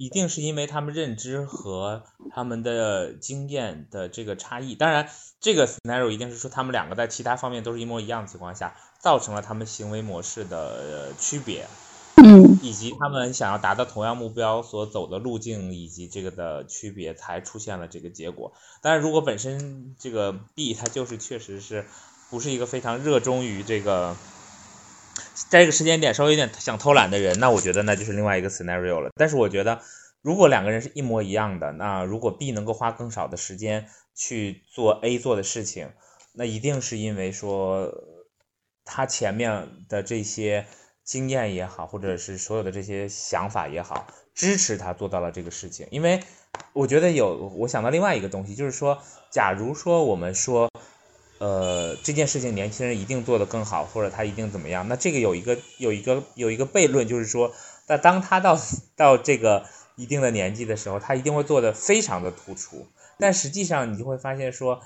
[0.00, 4.74] 一定是因为他们认知和他们的经验的这个差异。
[4.74, 11.66] 当然，这个 scenario 一定是说他们两个在其他方面都是一模一样的情况下，造成了他们行为模式的区别，
[12.16, 18.54] 嗯，以及他们想要达到同样目标所走的路径以及这个的区别，才出现了这个结果。
[18.80, 21.84] 但是，如果本身这个 B 他就是确实是
[22.30, 24.16] 不是一个非常热衷于这个。
[25.48, 29.10] 在这个时间点稍微有点想偷懒的人，那我觉得那就是另外一个 scenario 了。
[29.14, 29.80] 但是我觉得，
[30.22, 35.90] 如果两个人是一模一样的，那如果 B 能够花更少的时间去做 A 做的事情，
[36.32, 37.92] 那一定是因为说
[38.84, 40.66] 他前面的这些
[41.04, 45.86] 经验也好，或者是所有的这些想法也好，支持他做到了这个事情。
[45.90, 46.20] 因为
[46.72, 50.70] 我觉得有，我想到另外一个东西，就是说，假如说我们说。
[51.40, 54.86] 呃，这件事情年轻人一定做得更好，或者他一定怎么样？
[54.88, 57.50] 那这个有一个有一个有一个悖论，就是说，
[57.86, 58.60] 那当他到
[58.94, 59.64] 到这个
[59.96, 62.86] 一定的年纪的时候，他一定会做得非常的突出。
[63.18, 64.82] 但实际上，你就会发现说，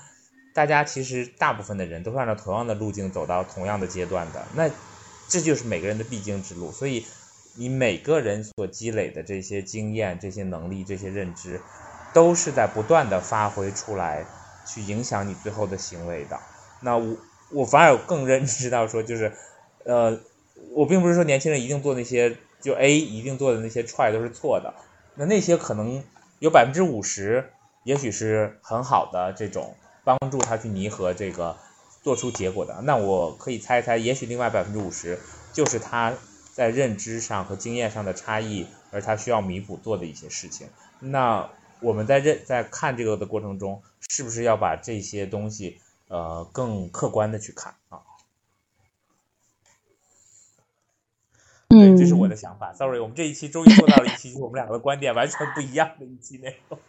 [0.53, 4.47] 大家其实大部分的人都是按照同样的路径走到同样的阶段的。
[4.55, 4.69] 那
[5.27, 6.71] 这就是每个人的必经之路。
[6.71, 7.05] 所以，
[7.55, 11.59] 你每个人所积累的这些经验、这些能力、这些认知，
[12.13, 14.25] 都是在不断的发挥出来。
[14.65, 16.39] 去影响你最后的行为的，
[16.81, 17.17] 那我
[17.51, 19.31] 我反而更认知到说，就是，
[19.83, 20.19] 呃，
[20.71, 24.73] 我并不是说年轻人一定做那些就 A 一定做的那些 try 都是错的，
[25.13, 26.03] 那那些可能
[26.39, 27.51] 有百分之五十，
[27.83, 31.55] 也许是很好的这种帮助他去弥合这个
[32.01, 35.19] 做出结果的，那我可以猜一猜，也许另外百分之五十
[35.53, 36.13] 就是他
[36.53, 40.67] 在认知上和经验上的差异，而他需要弥补做的一些事情。
[40.99, 41.47] 那
[41.81, 43.83] 我们在认在看这个的过程中。
[44.09, 47.99] 是不是要把这些东西呃更客观的去看啊？
[51.67, 52.71] 对，这是我的想法。
[52.73, 56.79] Sorry，我们这一期终于做到了一期，我们两个观点完全不一样的一期内容。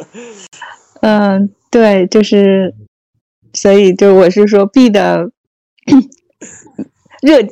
[1.00, 2.74] 嗯，对，就是，
[3.54, 5.32] 所以就我是说，B 的
[7.22, 7.42] 热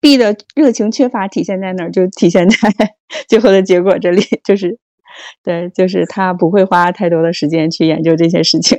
[0.00, 1.90] ，B 的热情缺乏体现在哪儿？
[1.90, 2.56] 就体现在
[3.28, 4.78] 最后的结果这里，就是。
[5.42, 8.78] 对，就是他不会花太多的时间去研究这些事情。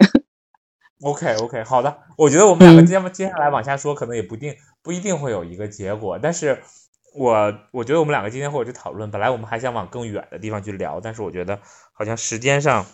[1.02, 6.20] OK OK，好的，我觉得我们两个接接下来往下说，可能也不定不一定会有一个结果。
[6.22, 6.62] 但是，
[7.14, 9.12] 我我觉得我们两个今天会有去讨论。
[9.12, 11.60] 本来我们还想往更远的地方去聊，但是我觉得
[11.92, 12.86] 好像时间上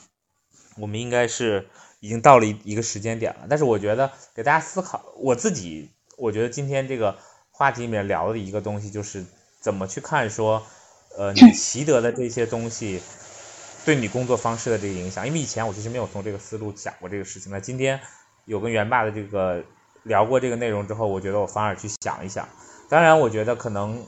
[0.78, 1.68] 我们应该是
[2.00, 3.48] 已经到了一一个时间点了。
[3.50, 7.18] 但是我觉得给大家思考，我自己我觉得今天这个。
[7.52, 9.26] 话题里面聊的一个东西，就是
[9.60, 10.64] 怎么去看说，
[11.18, 13.02] 呃，你 习得的这些东西
[13.86, 15.26] 对你工作方式的这个影响。
[15.26, 17.52] 因为以前我其实没有从这个思路想过这个事情。
[17.52, 18.00] 那今天
[18.46, 19.64] 有跟元爸的这个
[20.04, 22.48] 聊过这个内容之后，我觉得我反而去想一想。
[22.90, 24.04] 当然，我觉得可能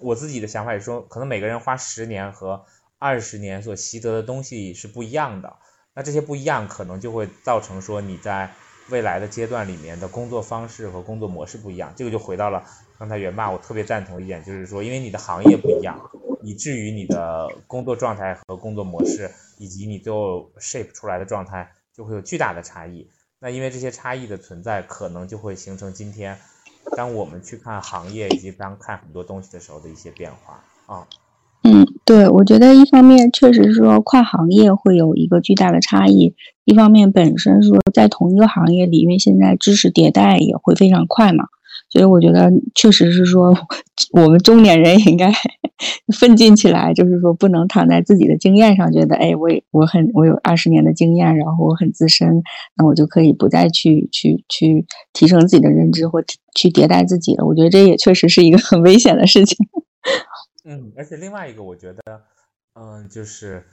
[0.00, 2.64] 我自己的想法也说，可能每个人花十年和
[2.98, 5.56] 二十年所习得的东西是不一样的。
[5.94, 8.52] 那这些不一样，可能就会造成说你在
[8.90, 11.92] 未来的阶段里面的工作方式和工作模式不一样。
[11.96, 12.62] 这个就回到了
[12.98, 16.10] 刚才元爸，我特别赞同一点，就是说，因为你的行业不一样，
[16.46, 19.28] 以至于你的工作状态和工作模式，
[19.58, 23.08] 以及你最后 shape 出来的状态，就会有巨大的差异。
[23.40, 26.38] 那因为这些差异的存在，可能就会形成今天，
[26.96, 31.08] 当我们去看行业以及当看很多东西的时候的一些变化啊。
[31.64, 41.48] 嗯，对，我觉得一方面确实是说跨行业会有一个巨大的差异，一方面本身说在同一个行业里，因为现在知识迭代也会非常快嘛，
[41.88, 43.54] 所以我觉得确实是说
[44.12, 45.32] 我们中年人应该
[46.18, 52.42] 奋进起来，就是说不能躺在自己的经验上，觉得哎，我我很我有二十年的经验，然后我很资深，
[52.76, 57.44] 那我就可以不再去去去提升自己的认知或去迭代自己了。
[57.46, 59.56] 我觉得这也确实是一个很危险的事情。
[60.64, 62.22] 嗯，而且另外一个，我觉得，
[62.74, 63.64] 嗯，就是，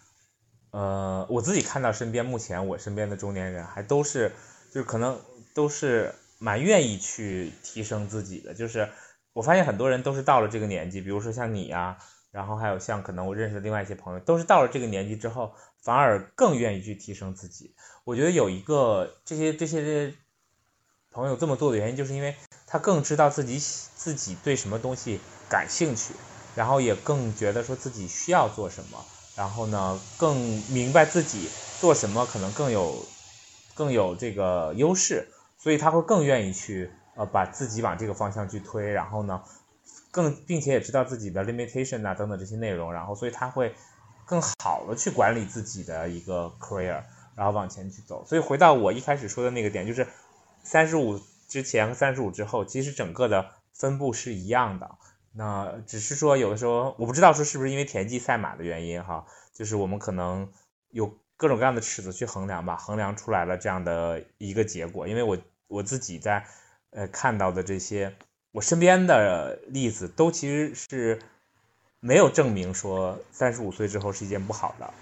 [0.72, 4.32] 呃，我自己看到身边目前我身边的中年人，还都是，
[4.72, 5.18] 就是可能
[5.55, 8.53] 都是蛮愿意去提升自己的。
[8.53, 8.89] 就是
[9.31, 11.97] 我发现很多人都是到了这个年纪，比如说像你呀，
[12.31, 17.73] 然后还有像可能我认识的另外一些朋友，都是到了这个年纪之后，反而更愿意去提升自己。
[18.03, 20.13] 我觉得有一个这些这些
[21.11, 22.35] 朋友这么做的原因，就是因为
[22.67, 25.19] 他更知道自己自己对什么东西
[25.49, 26.13] 感兴趣。
[26.55, 29.03] 然后也更觉得说自己需要做什么，
[29.35, 30.37] 然后呢，更
[30.69, 31.49] 明白自己
[31.81, 33.03] 做什么可能更有
[33.73, 35.27] 更有这个优势，
[35.64, 39.41] 所以他会更愿意去呃把自己往这个方向去推，然后呢，
[40.11, 43.74] 更并且也知道自己的 limitation 啊等等这些内容，然后所以他会
[44.26, 47.03] 更好的去管理自己的一个 career，
[47.38, 48.26] 然后往前去走。
[48.26, 50.05] 所以回到我一开始说的那个点，就是
[50.64, 54.97] 三十五之前和三十五之后，其实整个的分布是一样的。
[55.32, 60.51] 那只是说，有的时候我不知道说是不是因为田忌赛马的原因哈，就是我们可能
[60.89, 65.07] 有各种各样的尺子去衡量吧，衡量出来了这样的一个结果。
[65.07, 65.38] 因为我
[65.74, 66.45] 我自己在
[66.91, 68.15] 呃看到的这些
[68.51, 71.19] 我身边的例子，都其实是
[71.99, 74.93] 没有证明说三十五岁之后是一件不好的。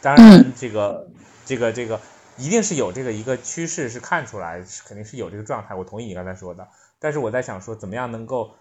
[0.00, 1.10] 当然，这个
[1.44, 2.00] 这个这个
[2.38, 5.74] 一定是有这个一个趋势是看出来，肯定是有这个状态。
[5.74, 6.68] 我同意你刚才说的，
[6.98, 8.54] 但是我在想说，怎么样能够。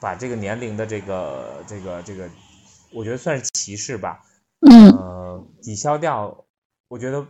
[0.00, 2.28] 把这个年龄的这个这个这个，
[2.92, 4.20] 我觉得算是歧视吧，
[4.60, 6.44] 呃，抵消掉。
[6.88, 7.26] 我觉得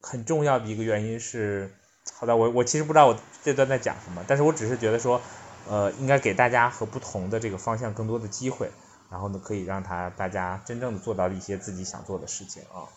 [0.00, 1.72] 很重要的一个原因是，
[2.12, 5.20] 好的，我我其实不知道我这段在讲什么，但是我只是觉得说，
[5.68, 8.70] 呃，应该给大家和不同的这个方向更多的机会，
[9.10, 12.88] 然后呢，可以让他大家真正的做到一些自己想做的事情啊。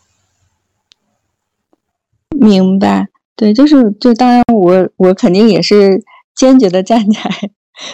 [2.30, 7.50] 明白，对，就是就当然我我肯定也是坚决的站在，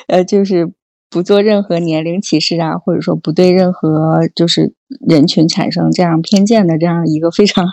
[0.08, 0.72] 呃，就是。
[1.12, 7.66] 不做任何年龄歧视啊，或者说不对任何就是人群产生这样偏见的这样一个非常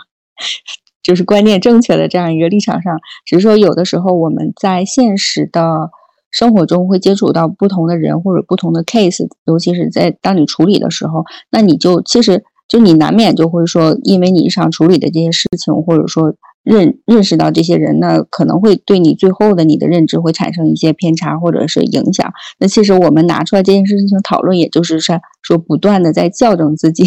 [1.02, 5.90] 就是观念正确的这样一个立场上，只是说有的时候我们在现实的
[6.30, 16.34] 生活中会接触到不同的人或者不同的 case，尤其是在当你处理的时候，那你就其实就你难免就会说，因为你日常处理的这些事情，或者说。
[16.64, 22.30] 认认识到这些人那，可能会对你最后的你的认知会产生一些偏差或者是影响。
[22.58, 27.04] 那其实我们拿出来这件事情讨论，也就是说说不断的在校正自己，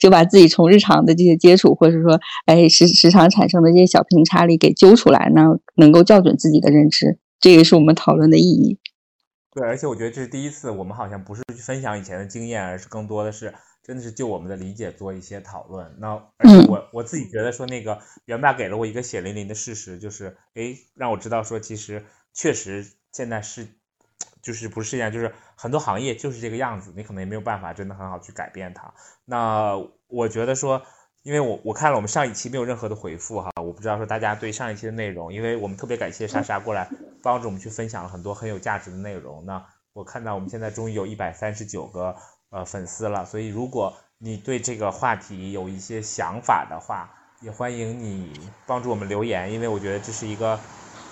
[0.00, 8.78] 就把自己从日常的这些接触或者说哎时时常产生的这些小偏差里给揪出来呢，能够校准自己的认知，这也是我们讨论的意义。
[9.52, 13.54] 对，而且我觉得这是第一次，我们好像不是去分享以前的经验，而是更多的是。
[13.82, 15.94] 真的是就我们的理解做一些讨论。
[16.00, 16.08] 那
[16.38, 22.04] 而且我我自己觉得说，那个元爸给了我一个血淋淋的事实，就是哎，让我知道说，其实
[22.34, 23.68] 确实现在是，
[24.46, 28.94] 就是不是这样，就是很多行业就是这个样子，你可能也没有办法真的很好去改变它。
[29.24, 29.76] 那
[30.06, 30.80] 我觉得说，
[31.22, 36.88] 因为我我看了我们上一期没有任何的回复哈，我不知道说大家对上一期的内容，因为我们特别感谢莎莎过来
[37.22, 39.44] 帮助我们去分享了很多很有价值的内容。
[39.44, 42.16] 那我看到我们现在终于有一百三十九个。
[42.50, 50.56] 呃，粉丝了，所以如果你对这个话题有一些想法的话，也欢迎你帮助我们留言，因为我觉得这是一个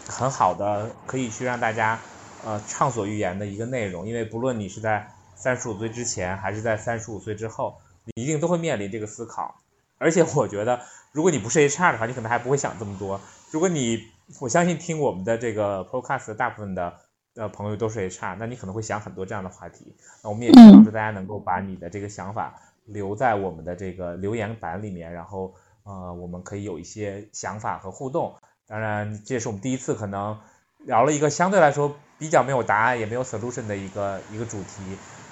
[0.09, 1.99] 很好的可以去让大家
[2.45, 4.07] 呃畅所欲言的一个内容。
[4.07, 9.61] 因为不论你是在三十五岁之前，还是在三十五岁之后，你一定都会面临这个思考。
[9.99, 10.80] 而且我觉得，
[11.12, 13.20] 如果你不是 HR 的话，你可能还不会想这么多。
[13.51, 13.99] 如果你，
[14.40, 16.95] 我相信听我们的这个 Podcast 大部分的
[17.36, 19.95] 呃朋友都是 HR，那你可能会想很多这样的话题。
[20.22, 28.34] 那我们也希望说大家能够把你的这个想法留在我们的这个留言板里面，然后呃，我们可以有一些想法和互动。
[28.66, 30.38] 当然，这也是我们第一次可能
[30.87, 34.82] 聊了一个相对来说比较没有答案也没有 solution 的一个一个主题，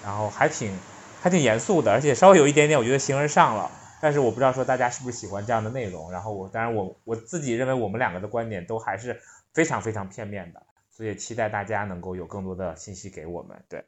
[0.05, 0.73] 然后还挺
[1.21, 3.71] 还挺严肃的，而且稍微有一点点我觉得形而上了。
[4.01, 6.11] 但是我不知道说大家是不是喜欢这样的内容。
[6.11, 9.21] 然后我当然我我自己认为我们两个的观点都还是
[9.53, 10.63] 非常非常片面的。
[10.91, 13.57] 所以期待大家能够有更多的信息给我们。
[13.69, 13.85] 对，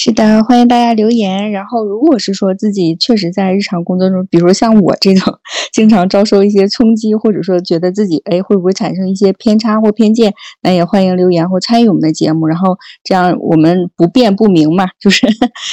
[0.00, 1.50] 是的，欢迎大家留言。
[1.50, 5.40] 然后，如果是说自己确实在日常工作中，比如像我这种
[5.72, 10.32] 经常遭受一些冲击，或者说觉得自己哎会不会产生一些偏差或偏见，
[10.62, 12.46] 那也欢迎留言或参与我们的节目。
[12.46, 15.26] 然后这样我们不辩不明嘛，就是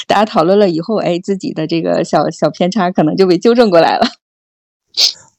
[0.08, 4.08] 大家讨论了以后，哎，自己的这个小小偏差可能就被纠正过来了。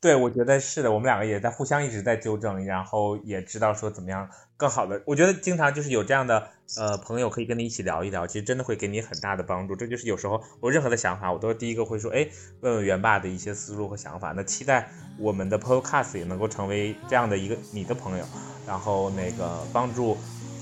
[0.00, 5.02] 对，我觉得是的，我们两个也在互相一直在纠正，然后也知道说怎么样更好的。
[5.04, 9.76] 我觉得经常就是有这样的呃朋友可以跟你一起聊一聊，其实真的会给你很大的帮助。
[9.76, 12.28] 这就是有时候我任何的想法，我都是第一个会说，哎，
[12.60, 14.32] 问问元爸的一些思路和想法。
[14.36, 18.24] 那期待我们的 Podcast 也能够成为这样的一个你的朋友，
[18.66, 20.16] 然后那个帮助。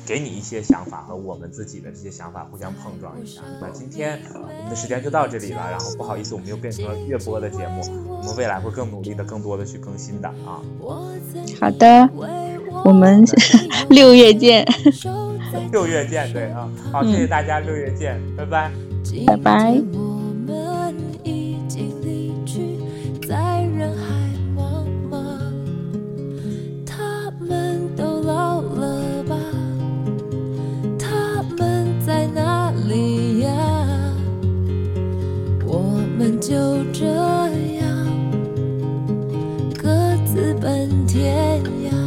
[0.06, 3.40] 给你一些想法和我们自己的这些想法互相碰撞一下。
[3.58, 10.60] 那今天我们的时间就到这里了，然后不好意思，我们又变成了月播的节目，我们未来会更努力的、更多的去更新的啊。
[11.58, 12.06] 好的，
[12.82, 13.24] 我们
[13.90, 14.66] 六月见，
[15.70, 18.70] 六月见，对啊，好，谢谢大家，六月见，拜拜。
[19.26, 19.80] 拜拜。
[27.40, 29.36] 们都老了吧？
[31.58, 33.50] 们在哪里呀？
[35.66, 35.80] 我
[36.16, 37.84] 们就这样。
[39.76, 42.03] 各自奔天涯。